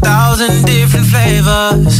Thousand 0.00 0.64
different 0.64 1.06
flavors. 1.06 1.98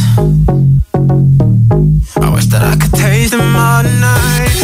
I 2.17 2.29
wish 2.33 2.45
that 2.47 2.61
I 2.63 2.75
could 2.75 2.93
taste 2.93 3.31
them 3.31 3.55
all 3.55 3.83
night. 3.83 4.57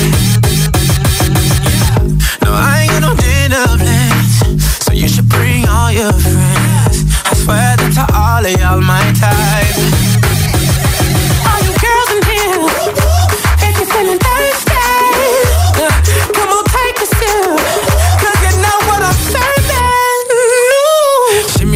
No, 2.44 2.52
I 2.52 2.82
ain't 2.82 2.92
got 2.92 3.02
no 3.02 3.16
dinner 3.16 3.66
plans, 3.78 4.84
so 4.84 4.94
you 4.94 5.08
should 5.08 5.30
bring 5.30 5.68
all 5.68 5.92
your 5.92 6.12
friends. 6.12 7.06
I 7.26 7.34
swear 7.34 7.78
that 7.78 7.92
to 7.96 8.06
all 8.14 8.46
of 8.46 8.60
y'all 8.60 8.82
my 8.82 9.04
type. 9.20 10.25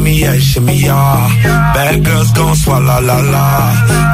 Shimmy, 0.00 0.16
yeah, 0.16 0.36
shimmy, 0.38 0.76
yeah. 0.80 1.28
Bad 1.76 2.02
girls 2.02 2.32
gon' 2.32 2.56
swallow 2.56 3.00
la 3.04 3.18
la. 3.20 3.44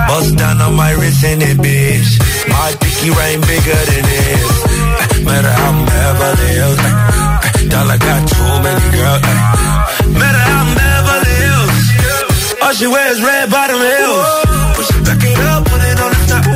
Bust 0.09 0.35
down 0.37 0.61
on 0.61 0.75
my 0.75 0.91
wrist 0.99 1.23
in 1.23 1.41
it, 1.41 1.59
bitch. 1.63 2.11
My 2.51 2.75
pinky 2.83 3.11
ring 3.15 3.39
bigger 3.47 3.81
than 3.87 4.03
this. 4.11 4.51
Eh, 4.99 5.23
matter 5.23 5.47
how 5.47 5.71
I'm 5.71 5.87
Beverly 5.87 6.49
Hills. 6.59 6.81
Eh, 6.83 6.91
eh, 6.91 7.69
dollar 7.71 7.99
got 8.03 8.21
too 8.27 8.53
many 8.67 8.87
girls. 8.99 9.23
Matter 10.11 10.43
how 10.51 10.67
I'm 10.67 10.71
Beverly 10.75 11.35
Hills. 11.47 11.79
All 12.67 12.75
she 12.75 12.87
wears 12.91 13.23
red 13.23 13.47
bottom 13.55 13.79
heels. 13.79 14.27
When 14.75 14.87
she 14.91 14.99
back 15.07 15.23
it 15.23 15.39
up, 15.39 15.71
put 15.71 15.83
it 15.87 15.99
on 16.03 16.11
the 16.11 16.23
top. 16.27 16.47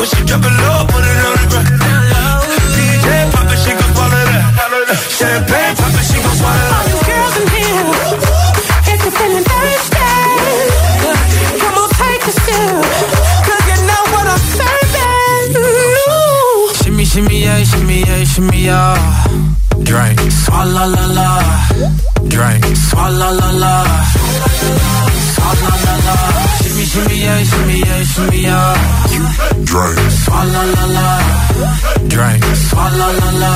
When 0.00 0.08
she 0.08 0.20
drop 0.24 0.40
it 0.40 0.54
low, 0.56 0.80
put 0.88 1.04
it 1.04 1.18
on 1.20 1.32
the 1.36 1.46
ground. 1.52 1.68
DJ 2.72 3.08
pop 3.28 3.44
it, 3.44 3.60
she 3.60 3.72
gon' 3.76 3.92
swallow 3.92 4.24
that. 4.24 4.44
Champagne 5.20 5.76
pop 5.76 5.92
it, 6.00 6.04
she 6.08 6.16
gon' 6.16 6.36
swallow 6.40 6.68
that. 6.72 7.03
Shimmy, 18.34 18.64
yeah, 18.64 18.64
shimmy, 18.64 18.64
yeah. 18.64 18.94
Drink. 19.84 20.18
Swalla 20.42 20.84
la 20.94 21.04
la. 21.18 21.28
Drink. 22.28 22.64
Swalla 22.88 23.30
la 23.40 23.50
la. 23.62 23.74
Swalla 25.34 25.72
la 25.84 25.94
la. 26.06 26.16
Shimmy, 26.62 26.84
shimmy, 26.84 27.16
yeah, 27.22 27.42
shimmy, 27.50 27.78
yeah, 27.78 28.02
shimmy, 28.12 28.40
yeah. 28.42 28.74
Drink. 29.70 29.98
Swalla 30.24 30.62
la 30.74 30.84
la. 30.96 31.08
Drink. 32.12 32.44
Swalla 32.68 33.08
la 33.20 33.30
la. 33.42 33.52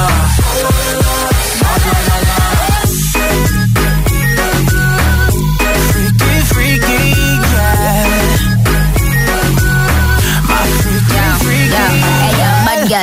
Swalla 1.59 1.93
la 2.09 2.17
la. 2.23 2.28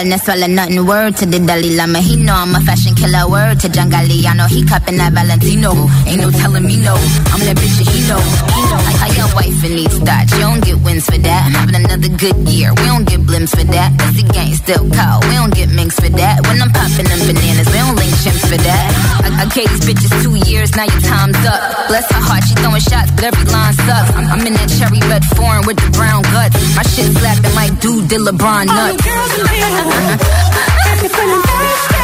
No 0.05 0.17
swallow 0.17 0.45
nothing. 0.45 0.85
Word 0.85 1.17
to 1.17 1.25
the 1.25 1.39
Dalai 1.39 1.73
Lama. 1.75 1.97
He 1.97 2.15
know 2.15 2.35
I'm 2.35 2.53
a 2.53 2.61
fashion 2.61 2.93
killer. 2.93 3.25
Word 3.25 3.59
to 3.61 3.69
John 3.69 3.89
Galliano. 3.89 4.45
He 4.45 4.61
cupping 4.61 4.97
that 4.97 5.13
Valentino. 5.17 5.73
Ain't 6.05 6.21
no 6.21 6.29
telling 6.29 6.61
me 6.61 6.77
no. 6.77 6.93
I'm 7.33 7.41
that 7.41 7.57
bitch 7.57 7.73
that 7.81 7.89
he 7.89 8.05
know. 8.05 8.21
He 8.53 8.61
know. 8.69 8.81
I, 8.85 8.93
I 9.01 9.09
got 9.17 9.33
wife 9.33 9.57
in 9.65 9.73
these 9.81 9.97
thoughts. 10.05 10.29
You 10.37 10.45
don't 10.45 10.61
get 10.61 10.77
wins 10.85 11.05
for 11.09 11.17
that. 11.17 11.41
I'm 11.49 11.57
having 11.57 11.81
another 11.81 12.09
good 12.21 12.37
year. 12.45 12.69
We 12.77 12.85
don't 12.85 13.09
get 13.09 13.25
blimps 13.25 13.57
for 13.57 13.65
that. 13.65 13.97
That's 13.97 14.21
the 14.21 14.29
gang 14.29 14.53
still 14.53 14.85
call. 14.93 15.25
We 15.25 15.33
don't 15.41 15.53
get 15.57 15.73
minks 15.73 15.97
for 15.97 16.11
that. 16.13 16.45
When 16.45 16.61
I'm 16.61 16.69
popping 16.69 17.09
them 17.09 17.21
bananas, 17.25 17.65
we 17.73 17.77
don't 17.81 17.97
link 17.97 18.13
chimps 18.21 18.45
for 18.45 18.61
that. 18.61 18.85
I, 19.25 19.27
I 19.41 19.45
gave 19.57 19.73
these 19.73 19.89
bitches 19.89 20.13
two 20.21 20.37
years. 20.45 20.69
Now 20.77 20.85
your 20.85 21.01
time's 21.01 21.41
up. 21.49 21.89
Bless 21.89 22.05
her 22.13 22.21
heart. 22.21 22.45
She 22.45 22.53
throwing 22.61 22.85
shots, 22.85 23.09
but 23.17 23.25
every 23.25 23.45
line 23.49 23.73
sucks. 23.73 24.13
I'm, 24.13 24.37
I'm 24.37 24.41
in 24.45 24.53
that 24.53 24.69
cherry 24.69 25.01
red 25.09 25.25
foreign 25.33 25.65
with 25.65 25.81
the 25.81 25.89
brown 25.97 26.21
guts. 26.29 26.53
My 26.77 26.85
shit 26.85 27.09
slapping 27.17 27.55
like 27.57 27.73
dude 27.81 28.05
did 28.05 28.21
LeBron 28.21 28.69
nuts. 28.69 28.69
All 28.69 28.93
nuts. 28.93 29.01
girls 29.01 29.33
in 29.39 29.47
here, 29.49 29.94
if 29.95 30.99
you're 31.01 31.13
feeling 31.15 31.43
thirsty, 31.49 31.99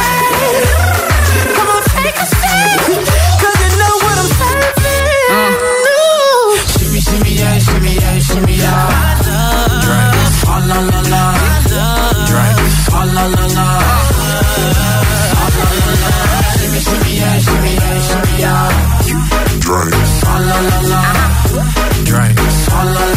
come 1.56 1.68
on, 1.74 1.82
take 1.92 2.16
a 2.16 2.26
'cause 3.40 3.56
you 3.62 3.70
know 3.80 3.94
what 4.04 4.16
I'm 4.22 4.28
serving. 4.38 4.74
Ooh. 5.36 6.56
Shimmy, 6.72 7.00
shimmy, 7.06 7.32
yeah, 7.40 7.56
shimmy, 7.66 7.92
yeah, 8.02 8.16
shimmy, 8.26 8.54
yeah. 8.64 8.86
Drink. 9.84 10.14
Swalla 10.40 10.78
la 10.90 11.00
la. 11.12 11.24
Drink. 12.28 12.58
Swalla 12.86 13.24
la 13.34 13.44
la. 13.56 13.66
Swalla 15.30 15.66
la 15.80 15.92
la. 16.02 16.10
Shimmy, 16.58 16.80
shimmy, 16.86 17.12
yeah, 17.20 17.36
shimmy, 17.44 17.72
yeah, 17.80 17.96
shimmy, 18.08 18.34
yeah. 18.44 18.66
Drink. 19.64 19.94
Swalla 20.18 20.56
la 20.68 20.78
la. 20.92 21.02
Drink. 22.08 22.38
Swalla 22.64 22.92
la 22.92 23.06
la. 23.06 23.11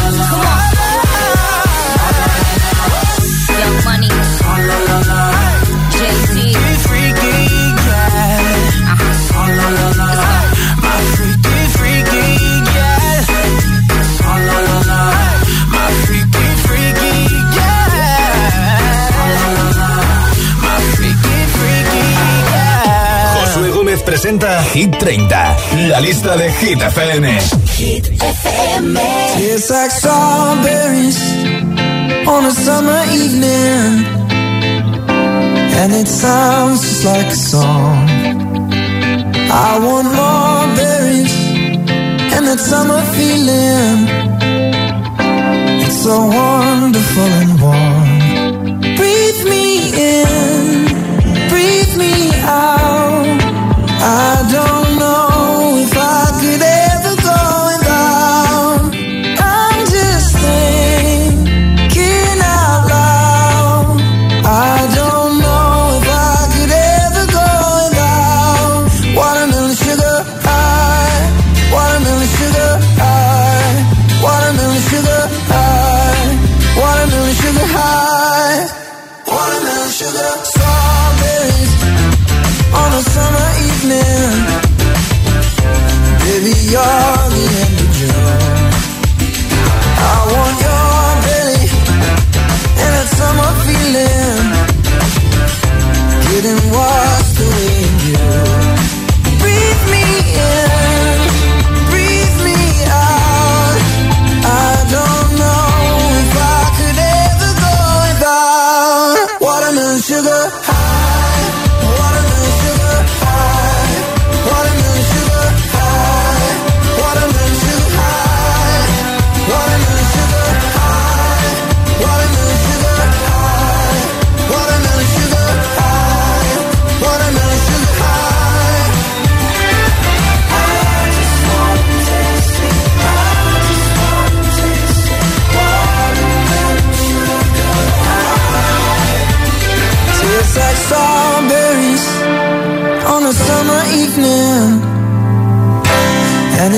Presenta 24.26 24.64
Hit 24.74 24.98
30, 24.98 25.56
la 25.88 26.00
lista 26.00 26.36
de 26.36 26.52
Hit 26.52 26.82
FM. 26.82 27.26
Hit 27.78 28.10
FM. 28.10 28.98
Tastes 29.38 29.70
like 29.70 29.92
strawberries 29.92 31.20
on 32.26 32.46
a 32.46 32.52
summer 32.52 33.04
evening. 33.14 34.04
And 35.78 35.94
it 35.94 36.08
sounds 36.08 36.82
just 36.82 37.06
like 37.06 37.28
a 37.28 37.36
song. 37.36 38.10
I 39.52 39.80
want 39.86 40.08
more 40.08 40.76
berries 40.76 41.36
and 42.34 42.48
that 42.48 42.60
summer 42.60 43.02
feeling. 43.14 44.08
It's 45.86 46.02
so 46.02 46.18
wonderful 46.26 47.32
and 47.42 47.62
warm. 47.62 48.80
Breathe 48.98 49.44
me 49.54 49.66
in, 49.94 50.86
breathe 51.48 51.96
me 51.96 52.32
out. 52.42 53.05
I 54.08 54.48
don't 54.52 54.85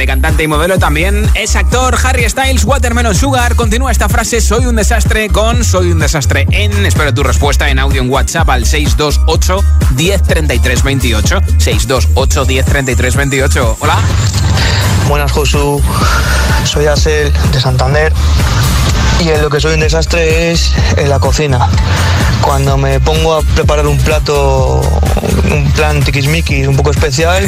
de 0.00 0.06
cantante 0.06 0.42
y 0.42 0.48
modelo, 0.48 0.78
también 0.78 1.28
es 1.34 1.56
actor 1.56 1.94
Harry 2.02 2.26
Styles, 2.26 2.64
Watermelon 2.64 3.14
Sugar. 3.14 3.54
Continúa 3.54 3.92
esta 3.92 4.08
frase, 4.08 4.40
soy 4.40 4.64
un 4.64 4.76
desastre 4.76 5.28
con 5.28 5.62
soy 5.62 5.92
un 5.92 5.98
desastre 5.98 6.46
en. 6.52 6.86
Espero 6.86 7.12
tu 7.12 7.22
respuesta 7.22 7.68
en 7.68 7.78
audio 7.78 8.00
en 8.00 8.10
WhatsApp 8.10 8.48
al 8.48 8.64
628 8.64 9.62
1033 9.96 10.82
28. 10.82 11.40
628 11.58 12.46
1033 12.46 13.16
28. 13.16 13.76
Hola. 13.80 13.98
Buenas, 15.06 15.32
Josu. 15.32 15.82
Soy 16.64 16.86
Asel 16.86 17.30
de 17.52 17.60
Santander 17.60 18.10
y 19.20 19.28
en 19.28 19.42
lo 19.42 19.50
que 19.50 19.60
soy 19.60 19.74
un 19.74 19.80
desastre 19.80 20.50
es 20.50 20.72
en 20.96 21.10
la 21.10 21.18
cocina. 21.18 21.68
Cuando 22.40 22.78
me 22.78 23.00
pongo 23.00 23.34
a 23.34 23.42
preparar 23.42 23.86
un 23.86 23.98
plato, 23.98 24.80
un 25.50 25.70
plan 25.72 26.02
tiquismiquis 26.02 26.66
un 26.66 26.76
poco 26.76 26.90
especial, 26.90 27.46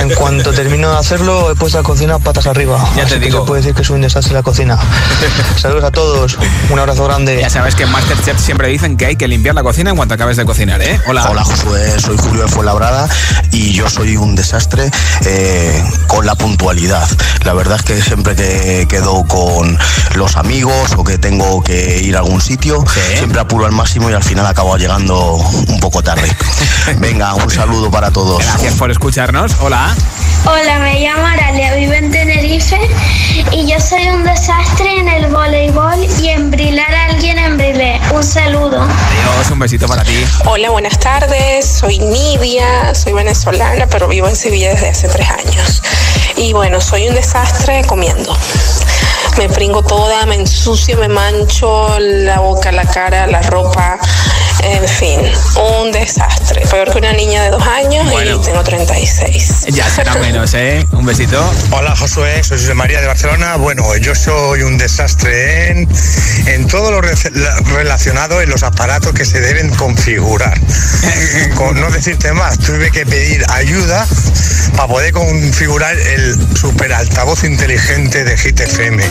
en 0.00 0.14
cuanto 0.14 0.52
termino 0.52 0.92
de 0.92 0.98
hacerlo 0.98 1.47
he 1.50 1.54
puesto 1.54 1.78
la 1.78 1.84
cocina 1.84 2.18
patas 2.18 2.46
arriba. 2.46 2.78
Ya 2.96 3.04
te 3.06 3.18
que 3.18 3.26
digo. 3.26 3.40
se 3.40 3.46
puede 3.46 3.62
decir 3.62 3.74
que 3.74 3.84
soy 3.84 3.96
un 3.96 4.02
desastre 4.02 4.34
la 4.34 4.42
cocina. 4.42 4.78
Saludos 5.56 5.84
a 5.84 5.90
todos, 5.90 6.38
un 6.70 6.78
abrazo 6.78 7.04
grande. 7.04 7.38
Ya 7.40 7.50
sabes 7.50 7.74
que 7.74 7.84
en 7.84 7.90
Masterchef 7.90 8.38
siempre 8.40 8.68
dicen 8.68 8.96
que 8.96 9.06
hay 9.06 9.16
que 9.16 9.28
limpiar 9.28 9.54
la 9.54 9.62
cocina 9.62 9.90
en 9.90 9.96
cuanto 9.96 10.14
acabes 10.14 10.36
de 10.36 10.44
cocinar, 10.44 10.80
¿eh? 10.82 11.00
Hola. 11.06 11.28
Hola 11.30 11.44
Josué, 11.44 12.00
soy 12.00 12.16
Julio 12.16 12.42
de 12.42 12.48
Fuenlabrada 12.48 13.08
y 13.52 13.72
yo 13.72 13.88
soy 13.88 14.16
un 14.16 14.34
desastre 14.34 14.90
eh, 15.24 15.82
con 16.06 16.26
la 16.26 16.34
puntualidad. 16.34 17.08
La 17.44 17.54
verdad 17.54 17.76
es 17.78 17.82
que 17.82 18.02
siempre 18.02 18.36
que 18.36 18.86
quedo 18.88 19.24
con 19.24 19.78
los 20.14 20.36
amigos 20.36 20.92
o 20.96 21.04
que 21.04 21.18
tengo 21.18 21.62
que 21.62 22.02
ir 22.02 22.16
a 22.16 22.20
algún 22.20 22.40
sitio, 22.40 22.84
siempre 23.16 23.40
apuro 23.40 23.66
al 23.66 23.72
máximo 23.72 24.10
y 24.10 24.12
al 24.12 24.24
final 24.24 24.46
acabo 24.46 24.76
llegando 24.76 25.34
un 25.34 25.80
poco 25.80 26.02
tarde. 26.02 26.28
Venga, 26.98 27.34
un 27.34 27.50
saludo 27.50 27.90
para 27.90 28.10
todos. 28.10 28.42
Gracias 28.42 28.74
por 28.74 28.90
escucharnos. 28.90 29.52
Hola. 29.60 29.94
Hola, 30.44 30.78
me 30.78 31.00
llamo 31.00 31.26
Aralia, 31.26 31.74
vivo 31.74 31.92
en 31.92 32.10
Tenerife 32.10 32.78
y 33.52 33.70
yo 33.70 33.78
soy 33.80 34.08
un 34.08 34.24
desastre 34.24 34.98
en 34.98 35.08
el 35.08 35.26
voleibol 35.32 36.06
y 36.20 36.28
en 36.28 36.50
brilar 36.50 36.92
a 36.94 37.04
alguien 37.06 37.38
en 37.38 37.56
brilé. 37.56 38.00
Un 38.12 38.22
saludo. 38.22 38.80
Adiós, 38.80 39.50
un 39.50 39.58
besito 39.58 39.86
para 39.86 40.04
ti. 40.04 40.24
Hola, 40.46 40.70
buenas 40.70 40.98
tardes. 40.98 41.66
Soy 41.66 41.98
Nidia, 41.98 42.94
soy 42.94 43.12
venezolana, 43.12 43.86
pero 43.86 44.08
vivo 44.08 44.28
en 44.28 44.36
Sevilla 44.36 44.70
desde 44.70 44.88
hace 44.88 45.08
tres 45.08 45.28
años. 45.28 45.82
Y 46.36 46.52
bueno, 46.52 46.80
soy 46.80 47.08
un 47.08 47.14
desastre 47.14 47.82
comiendo. 47.86 48.36
Me 49.36 49.48
pringo 49.48 49.82
toda, 49.82 50.26
me 50.26 50.34
ensucio, 50.34 50.96
me 50.96 51.08
mancho 51.08 51.98
la 51.98 52.40
boca, 52.40 52.72
la 52.72 52.84
cara, 52.84 53.26
la 53.26 53.40
ropa. 53.42 53.98
En 54.62 54.86
fin, 54.88 55.20
un 55.82 55.92
desastre. 55.92 56.62
Peor 56.70 56.90
que 56.92 56.98
una 56.98 57.12
niña 57.12 57.44
de 57.44 57.50
dos 57.50 57.62
años 57.66 58.10
Bueno. 58.10 58.40
y 58.40 58.44
tengo 58.44 58.62
36. 58.62 59.66
Ya 59.68 59.88
será 59.88 60.14
menos, 60.16 60.52
¿eh? 60.54 60.84
Un 60.92 61.06
besito. 61.06 61.42
Hola 61.70 61.94
Josué, 61.96 62.42
soy 62.42 62.58
José 62.58 62.74
María 62.74 63.00
de 63.00 63.06
Barcelona. 63.06 63.56
Bueno, 63.56 63.96
yo 63.96 64.14
soy 64.14 64.62
un 64.62 64.76
desastre 64.76 65.70
en, 65.70 65.88
en 66.46 66.66
todo 66.66 66.90
lo 66.90 67.00
re- 67.00 67.14
la- 67.32 67.56
relacionado 67.74 68.40
en 68.42 68.50
los 68.50 68.62
aparatos 68.62 69.12
que 69.14 69.24
se 69.24 69.40
deben 69.40 69.70
configurar. 69.76 70.58
Con 71.54 71.80
no 71.80 71.90
decirte 71.90 72.32
más, 72.32 72.58
tuve 72.58 72.90
que 72.90 73.06
pedir 73.06 73.44
ayuda 73.50 74.06
para 74.76 74.88
poder 74.88 75.12
configurar 75.12 75.96
el 75.98 76.36
super 76.56 76.92
altavoz 76.92 77.44
inteligente 77.44 78.24
de 78.24 78.36
Hit 78.36 78.60
FM. 78.60 79.02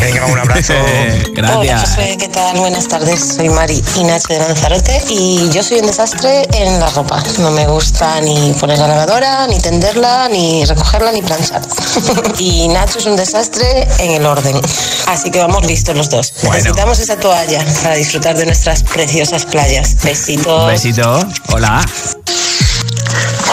Venga, 0.00 0.26
un 0.26 0.38
abrazo. 0.38 0.74
Hola, 1.58 1.78
Josué, 1.80 2.16
¿qué 2.18 2.28
tal? 2.28 2.56
Buenas 2.58 2.88
tardes. 2.88 3.34
Soy 3.36 3.48
Mari 3.48 3.82
y 3.96 4.04
Nacho 4.04 4.28
de 4.32 4.38
Lanzarote 4.38 4.81
y 5.08 5.50
yo 5.50 5.62
soy 5.62 5.80
un 5.80 5.86
desastre 5.86 6.46
en 6.52 6.80
la 6.80 6.88
ropa. 6.90 7.22
No 7.38 7.50
me 7.50 7.66
gusta 7.66 8.20
ni 8.20 8.52
poner 8.54 8.78
la 8.78 8.88
lavadora, 8.88 9.46
ni 9.46 9.58
tenderla, 9.58 10.28
ni 10.28 10.64
recogerla, 10.64 11.12
ni 11.12 11.22
planchar. 11.22 11.62
y 12.38 12.68
Nacho 12.68 12.98
es 12.98 13.06
un 13.06 13.16
desastre 13.16 13.86
en 13.98 14.12
el 14.12 14.26
orden. 14.26 14.60
Así 15.06 15.30
que 15.30 15.38
vamos 15.38 15.66
listos 15.66 15.96
los 15.96 16.10
dos. 16.10 16.32
Necesitamos 16.42 16.98
esa 16.98 17.16
toalla 17.16 17.64
para 17.82 17.94
disfrutar 17.94 18.36
de 18.36 18.46
nuestras 18.46 18.82
preciosas 18.82 19.44
playas. 19.44 19.96
Besitos. 20.02 20.66
Besito. 20.66 21.26
Hola. 21.48 21.84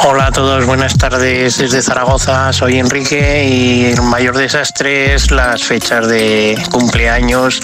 Hola 0.05 0.27
a 0.27 0.31
todos, 0.31 0.65
buenas 0.65 0.97
tardes 0.97 1.57
desde 1.57 1.81
Zaragoza, 1.81 2.53
soy 2.53 2.79
Enrique 2.79 3.45
y 3.45 3.85
el 3.87 4.01
mayor 4.01 4.37
desastre 4.37 5.13
es 5.13 5.29
las 5.29 5.63
fechas 5.63 6.07
de 6.07 6.57
cumpleaños 6.71 7.59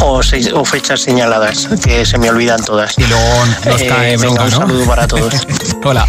o, 0.00 0.22
fechas 0.64 1.00
señaladas, 1.00 1.68
que 1.84 2.06
se 2.06 2.16
me 2.18 2.30
olvidan 2.30 2.64
todas. 2.64 2.96
Y 2.96 3.04
luego 3.06 3.46
nos 3.64 3.82
cae 3.82 4.16
venga, 4.16 4.18
bronca, 4.18 4.44
un 4.44 4.50
saludo 4.50 4.86
para 4.86 5.08
todos. 5.08 5.34
Hola. 5.84 6.06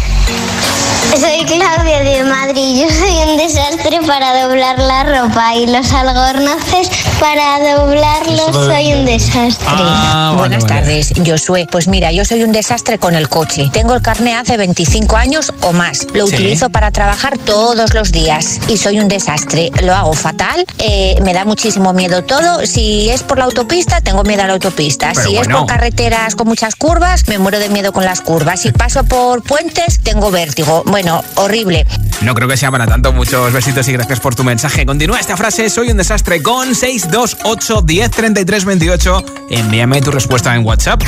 Soy 1.20 1.44
Claudia 1.44 2.00
de 2.00 2.24
Madrid. 2.24 2.82
Yo 2.82 2.88
soy 2.90 3.30
un 3.30 3.36
desastre 3.36 4.00
para 4.06 4.42
doblar 4.42 4.78
la 4.78 5.04
ropa 5.04 5.54
y 5.54 5.66
los 5.66 5.92
albornoces 5.92 6.88
para 7.20 7.58
doblarlos 7.76 8.52
soy 8.66 8.94
un 8.94 9.04
desastre. 9.04 9.66
Ah, 9.68 10.34
Buenas 10.36 10.66
tardes, 10.66 11.12
Josué. 11.24 11.66
Pues 11.70 11.86
mira, 11.86 12.10
yo 12.12 12.24
soy 12.24 12.42
un 12.42 12.52
desastre 12.52 12.98
con 12.98 13.14
el 13.14 13.28
coche. 13.28 13.68
Tengo 13.72 13.94
el 13.94 14.00
carné 14.02 14.34
hace 14.34 14.56
25 14.56 15.16
años 15.16 15.52
o 15.60 15.72
más. 15.72 16.06
Lo 16.14 16.26
Sí. 16.26 16.34
utilizo 16.34 16.70
para 16.70 16.90
trabajar 16.90 17.36
todos 17.38 17.92
los 17.94 18.10
días 18.10 18.58
y 18.68 18.78
soy 18.78 18.98
un 18.98 19.08
desastre. 19.08 19.70
Lo 19.82 19.94
hago 19.94 20.14
fatal, 20.14 20.64
eh, 20.78 21.16
me 21.22 21.34
da 21.34 21.44
muchísimo 21.44 21.92
miedo 21.92 22.24
todo. 22.24 22.66
Si 22.66 23.10
es 23.10 23.22
por 23.22 23.38
la 23.38 23.44
autopista, 23.44 24.00
tengo 24.00 24.24
miedo 24.24 24.42
a 24.42 24.46
la 24.46 24.54
autopista. 24.54 25.12
Pero 25.14 25.28
si 25.28 25.36
es 25.36 25.46
por 25.46 25.66
carreteras 25.66 26.34
con 26.34 26.48
muchas 26.48 26.74
curvas, 26.74 27.28
me 27.28 27.38
muero 27.38 27.58
de 27.58 27.68
miedo 27.68 27.92
con 27.92 28.04
las 28.04 28.20
curvas. 28.22 28.60
Si 28.60 28.72
paso 28.72 29.04
por 29.04 29.42
puentes, 29.42 30.00
tengo 30.02 30.30
vértigo. 30.30 30.82
Bueno, 30.86 31.01
horrible. 31.36 31.86
No 32.22 32.34
creo 32.34 32.48
que 32.48 32.56
sea 32.56 32.70
para 32.70 32.86
tanto. 32.86 33.12
Muchos 33.12 33.52
besitos 33.52 33.86
y 33.88 33.92
gracias 33.92 34.20
por 34.20 34.34
tu 34.34 34.44
mensaje. 34.44 34.86
Continúa 34.86 35.18
esta 35.18 35.36
frase. 35.36 35.68
Soy 35.70 35.90
un 35.90 35.96
desastre 35.96 36.42
con 36.42 36.74
628 36.74 37.82
10 37.82 38.10
33 38.10 38.64
28. 38.64 39.24
Envíame 39.50 40.00
tu 40.00 40.10
respuesta 40.10 40.54
en 40.54 40.64
WhatsApp. 40.64 41.02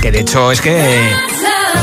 Que 0.00 0.10
de 0.10 0.20
hecho 0.20 0.52
es 0.52 0.60
que 0.60 1.12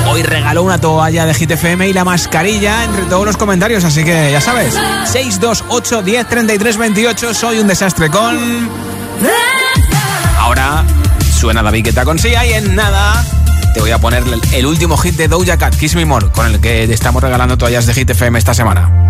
hoy 0.09 0.23
regaló 0.23 0.63
una 0.63 0.79
toalla 0.79 1.25
de 1.25 1.33
Hit 1.33 1.51
FM 1.51 1.87
y 1.87 1.93
la 1.93 2.03
mascarilla 2.03 2.83
entre 2.83 3.03
todos 3.03 3.25
los 3.25 3.37
comentarios. 3.37 3.83
Así 3.83 4.03
que 4.03 4.31
ya 4.31 4.41
sabes. 4.41 4.73
628 5.05 6.01
10 6.03 6.27
33 6.27 6.77
28. 6.77 7.33
Soy 7.33 7.59
un 7.59 7.67
desastre 7.67 8.09
con. 8.09 8.69
Ahora 10.39 10.83
suena 11.39 11.61
la 11.61 11.71
biqueta 11.71 12.05
con 12.05 12.17
Sia 12.19 12.45
y 12.45 12.53
en 12.53 12.75
nada 12.75 13.23
te 13.77 13.81
voy 13.81 13.91
a 13.91 13.99
poner 13.99 14.23
el- 14.53 14.65
último 14.65 14.97
hit 14.97 15.15
de 15.17 15.27
Doja 15.27 15.55
Cat, 15.55 15.75
Kiss 15.75 15.93
Me 15.93 16.03
More, 16.03 16.29
con 16.31 16.47
el 16.47 16.59
que 16.59 16.85
estamos 16.91 17.21
regalando 17.21 17.59
toallas 17.59 17.85
de 17.85 17.93
Hit 17.93 18.09
FM 18.09 18.39
esta 18.39 18.55
semana. 18.55 19.06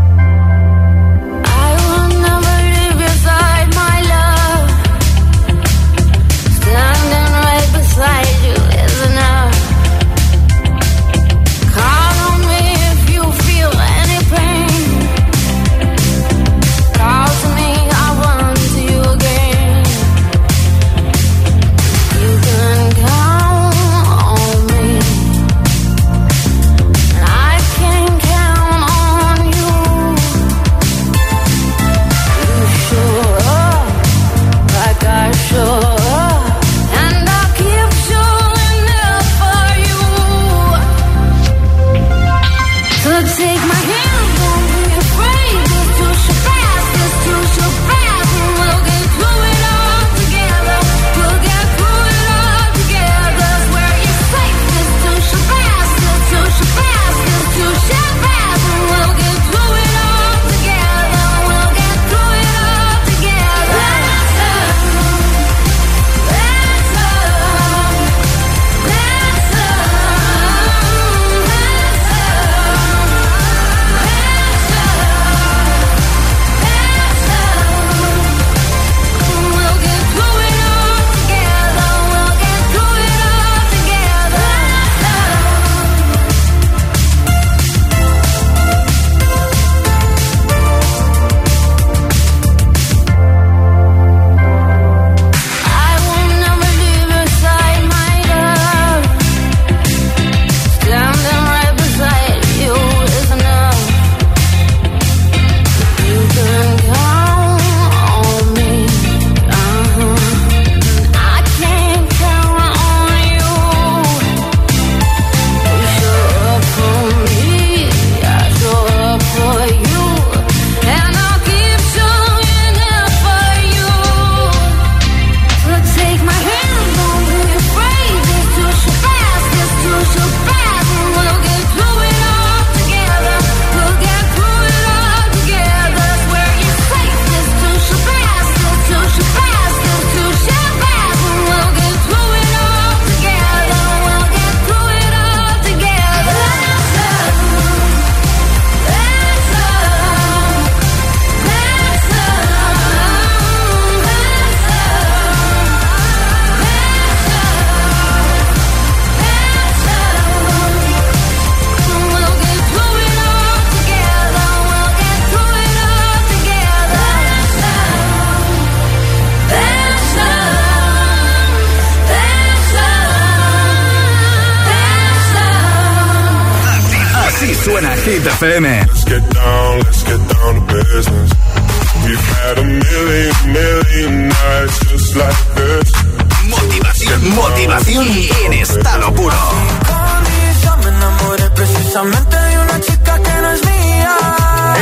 motivación 187.68 188.08
en 188.46 188.54
estado 188.54 189.14
puro. 189.14 189.36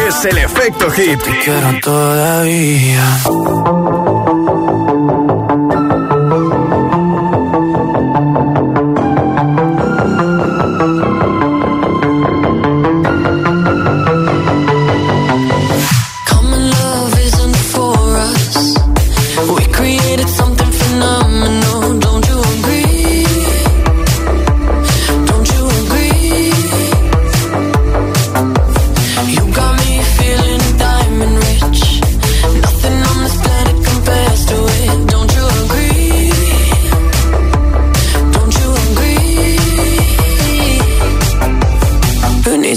Es 0.07 0.25
el 0.25 0.37
efecto 0.37 0.91
hit. 0.91 1.19
Todavía. 1.81 3.01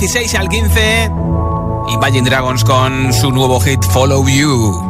16 0.00 0.34
al 0.36 0.48
15, 0.48 1.12
Imagine 1.92 2.22
Dragons 2.22 2.64
con 2.64 3.12
su 3.12 3.30
nuevo 3.30 3.60
hit 3.60 3.84
Follow 3.84 4.26
You. 4.26 4.89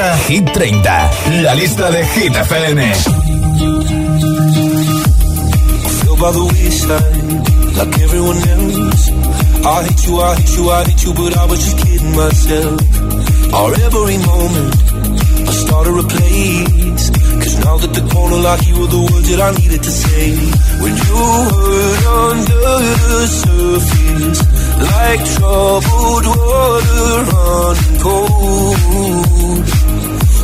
Presenta 0.00 0.16
Hit 0.28 0.52
30, 0.52 1.10
la 1.42 1.54
lista 1.54 1.90
de 1.90 2.04
Hit 2.04 2.34
FM. 2.34 2.80
by 6.20 6.30
the 6.32 6.44
wayside 6.52 7.76
like 7.78 7.98
everyone 8.02 8.36
else. 8.36 9.10
I 9.64 9.84
hate 9.84 10.06
you, 10.06 10.20
I 10.20 10.34
hate 10.36 10.56
you, 10.56 10.70
I 10.70 10.84
hate 10.84 11.02
you, 11.04 11.14
but 11.14 11.36
I 11.36 11.44
was 11.46 11.60
just 11.64 11.78
kidding 11.78 12.14
myself. 12.14 12.80
Our 13.54 13.72
every 13.86 14.18
moment, 14.18 14.74
I 15.48 15.52
started 15.64 15.96
a 15.96 16.06
place. 16.14 17.10
Cause 17.40 17.56
now 17.64 17.76
that 17.78 17.92
the 17.94 18.04
corner 18.12 18.36
like 18.36 18.66
you 18.68 18.80
were 18.80 18.90
the 18.96 19.00
words 19.00 19.28
that 19.30 19.40
I 19.40 19.50
needed 19.60 19.82
to 19.82 19.92
say. 20.04 20.26
When 20.82 20.92
you 20.92 21.20
hurt 21.56 22.04
under 22.28 22.60
the 23.12 23.26
surface, 23.40 24.40
like 24.92 25.22
troubled 25.36 26.26
water 26.36 27.12
running 27.32 27.96
cold. 28.04 29.89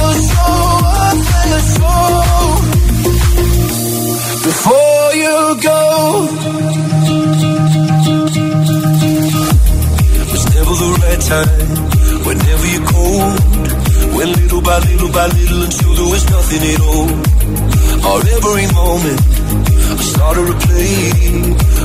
Worthless. 0.00 1.66
So, 1.76 1.92
before 4.48 5.06
you 5.22 5.36
go, 5.62 5.80
never 10.54 10.74
the 10.82 10.90
right 11.02 11.22
time. 11.32 11.68
Whenever 12.26 12.66
you're 12.72 12.86
cold, 12.86 13.36
went 14.16 14.30
little 14.40 14.62
by 14.62 14.78
little 14.78 15.12
by 15.12 15.26
little 15.26 15.62
until 15.62 15.94
there 15.94 16.10
was 16.12 16.24
nothing 16.30 16.62
at 16.72 16.80
all. 16.80 17.67
Our 18.08 18.20
every 18.20 18.66
moment, 18.72 19.20
I 19.20 20.02
started 20.12 20.46
to 20.48 20.56
play, 20.66 21.12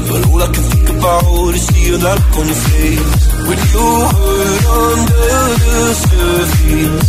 but 0.08 0.22
all 0.30 0.42
I 0.42 0.50
can 0.56 0.64
think 0.72 0.90
about 0.96 1.54
is 1.54 1.64
seeing 1.68 2.00
that 2.00 2.18
look 2.20 2.36
on 2.40 2.46
your 2.48 2.62
face. 2.68 3.24
When 3.48 3.60
you 3.74 3.88
hurt 4.16 4.64
under 4.84 5.36
the 5.64 5.80
surface, 6.08 7.08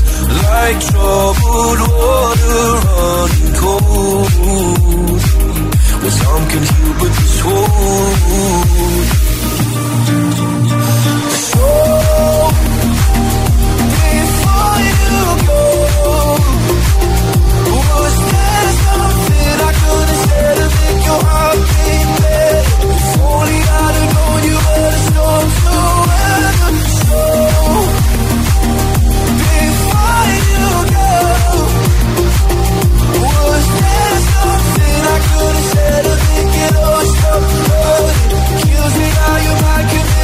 like 0.50 0.78
troubled 0.90 1.80
water 1.94 2.66
running 2.90 3.54
cold. 3.62 4.34
Well, 6.02 6.14
some 6.20 6.44
can 6.50 6.62
heal, 6.70 6.92
but 6.98 7.12
this 7.14 7.36
won't. 7.46 8.18
So, 11.54 11.93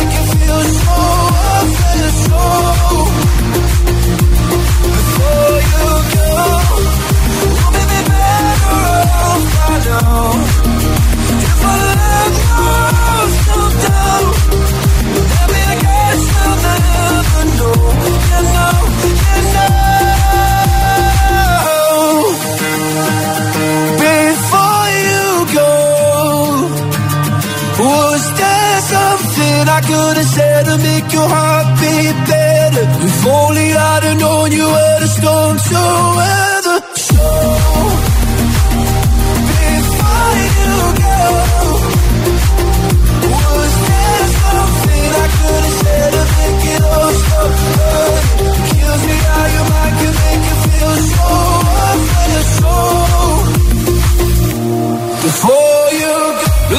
make 0.00 0.14
you 0.14 0.24
feel 0.32 0.62
so 0.62 1.20
something 29.90 29.96
I 29.96 30.08
could 30.08 30.16
have 30.16 30.26
said 30.26 30.64
to 30.66 30.78
make 30.78 31.12
your 31.12 31.28
heart 31.28 31.78
beat 31.80 32.16
better? 32.28 32.84
If 33.04 33.26
only 33.26 33.72
I'd 33.72 34.02
have 34.04 34.18
known 34.18 34.52
you 34.52 34.66
were 34.66 35.00
the 35.00 35.06
storm 35.06 35.56
to 35.58 36.39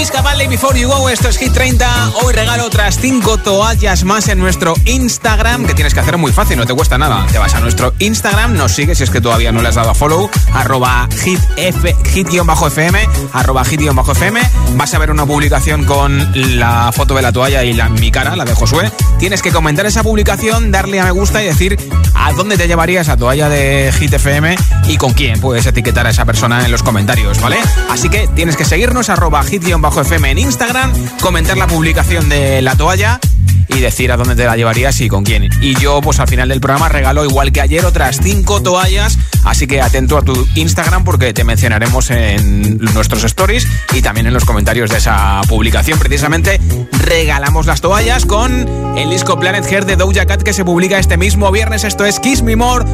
Luis 0.02 0.10
Capaldi, 0.10 0.48
Before 0.48 0.80
You 0.80 0.88
Go, 0.88 1.10
esto 1.10 1.30
es 1.30 1.38
Hit 1.38 1.54
30. 1.54 2.14
Hoy 2.24 2.34
regalo 2.34 2.66
otras 2.66 2.98
5 3.00 3.38
toallas 3.38 4.04
más 4.04 4.30
en 4.30 4.40
nuestro 4.40 4.74
Instagram, 4.86 5.68
que 5.68 5.76
tienes 5.76 5.94
que 5.94 6.00
hacer 6.00 6.18
muy 6.18 6.32
fácil, 6.32 6.58
no 6.58 6.66
te 6.66 6.74
cuesta 6.74 6.98
nada. 6.98 7.28
Te 7.32 7.38
vas 7.38 7.54
a 7.54 7.60
nuestro 7.60 7.94
Instagram, 8.00 8.56
nos 8.56 8.72
sigues 8.72 8.98
si 8.98 9.04
es 9.04 9.12
que 9.12 9.22
todavía 9.22 9.52
no 9.52 9.62
le 9.62 9.68
has 9.68 9.76
dado 9.76 9.92
a 9.92 9.94
follow, 9.94 10.28
arroba 10.56 11.08
hit-fm, 11.12 13.08
arroba 13.32 13.64
hit-fm. 13.64 14.40
Vas 14.76 14.94
a 14.96 14.98
ver 14.98 15.12
una 15.12 15.28
publicación 15.28 15.86
con 15.86 16.32
la 16.58 16.92
foto 16.92 17.14
de 17.14 17.22
la 17.22 17.32
toalla 17.32 17.64
y 17.64 17.74
la, 17.74 17.88
mi 17.90 18.10
cara, 18.10 18.36
la 18.36 18.46
de 18.46 18.56
Josué. 18.56 18.92
Tienes 19.20 19.44
que 19.44 19.52
comentar 19.52 19.86
esa 19.86 20.02
publicación, 20.02 20.72
darle 20.72 21.00
a 21.00 21.06
me 21.06 21.12
gusta 21.12 21.44
y 21.44 21.46
decir 21.46 21.78
a 22.16 22.34
dónde 22.34 22.58
te 22.58 22.68
llevaría 22.68 23.02
esa 23.02 23.18
toalla 23.18 23.50
de 23.50 23.94
Hit 24.00 24.14
FM 24.14 24.56
y 24.88 24.98
con 24.98 25.14
quién 25.14 25.40
puedes 25.40 25.68
etiquetar 25.68 26.08
a 26.08 26.10
esa 26.10 26.26
persona 26.26 26.66
en 26.66 26.72
los 26.72 26.82
comentarios, 26.82 27.40
¿vale? 27.40 27.58
Así 27.92 28.10
que 28.10 28.28
tienes 28.30 28.58
que 28.58 28.66
seguirnos, 28.66 29.10
arroba 29.10 29.44
hit-fm 29.44 29.91
en 29.94 30.38
Instagram, 30.38 30.94
comentar 31.20 31.58
la 31.58 31.68
publicación 31.68 32.30
de 32.30 32.62
la 32.62 32.76
toalla 32.76 33.20
y 33.68 33.80
decir 33.80 34.10
a 34.12 34.18
dónde 34.18 34.36
te 34.36 34.46
la 34.46 34.56
llevarías 34.56 35.02
y 35.02 35.10
con 35.10 35.26
quién. 35.26 35.50
Y 35.62 35.76
yo, 35.80 36.00
pues 36.02 36.20
al 36.22 36.30
final 36.30 36.48
del 36.48 36.62
programa 36.62 36.88
regalo, 36.88 37.26
igual 37.26 37.52
que 37.52 37.60
ayer, 37.60 37.86
otras 37.86 38.20
cinco 38.24 38.62
toallas. 38.62 39.20
Así 39.44 39.68
que 39.68 39.82
atento 39.82 40.18
a 40.18 40.22
tu 40.22 40.48
Instagram 40.56 41.04
porque 41.04 41.34
te 41.34 41.44
mencionaremos 41.44 42.10
en 42.10 42.78
nuestros 42.78 43.26
stories 43.26 43.68
y 43.94 44.02
también 44.02 44.28
en 44.28 44.34
los 44.34 44.46
comentarios 44.46 44.90
de 44.90 44.98
esa 44.98 45.42
publicación. 45.50 46.00
Precisamente 46.00 46.62
regalamos 46.94 47.66
las 47.66 47.82
toallas 47.82 48.26
con 48.26 48.98
el 48.98 49.10
disco 49.10 49.40
Planet 49.40 49.66
Hair 49.66 49.86
de 49.86 49.98
Doja 49.98 50.26
Cat 50.26 50.42
que 50.42 50.54
se 50.54 50.64
publica 50.64 51.00
este 51.00 51.18
mismo 51.18 51.52
viernes. 51.52 51.84
Esto 51.84 52.06
es 52.06 52.22
Kiss 52.22 52.44
Me 52.44 52.56
More 52.56 52.86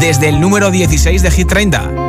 desde 0.00 0.30
el 0.30 0.40
número 0.40 0.70
16 0.70 1.22
de 1.22 1.30
Hit 1.30 1.48
30. 1.48 2.05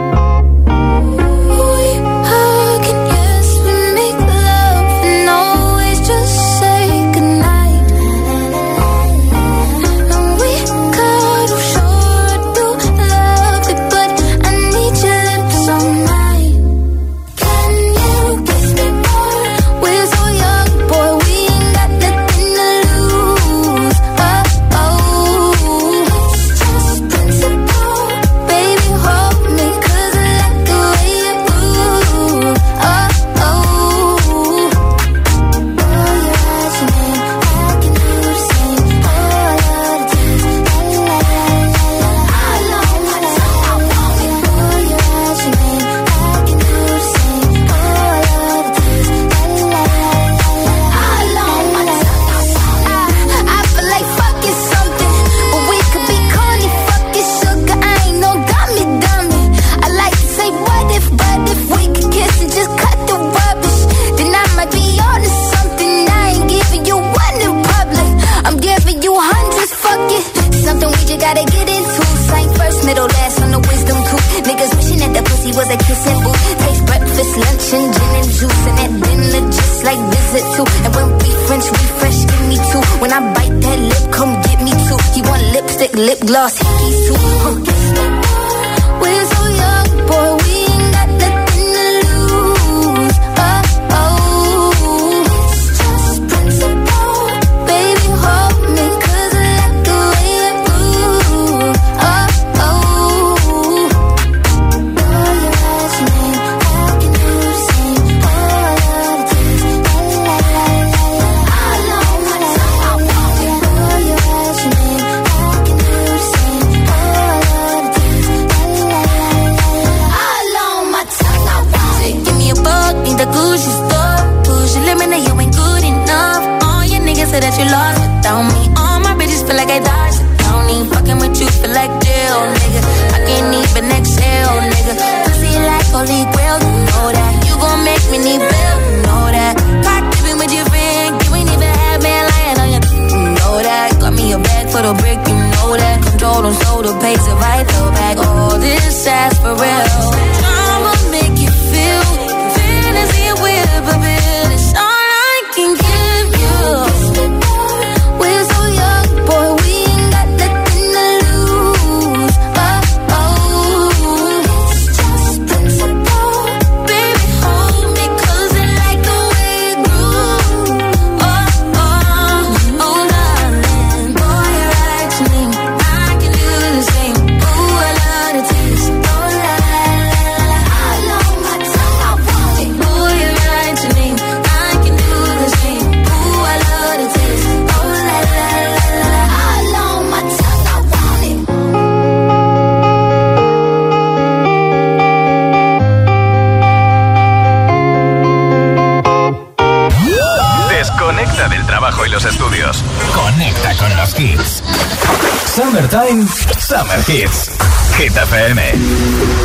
Hits. 207.08 207.48
Hit 207.96 208.12
FM. 208.12 209.37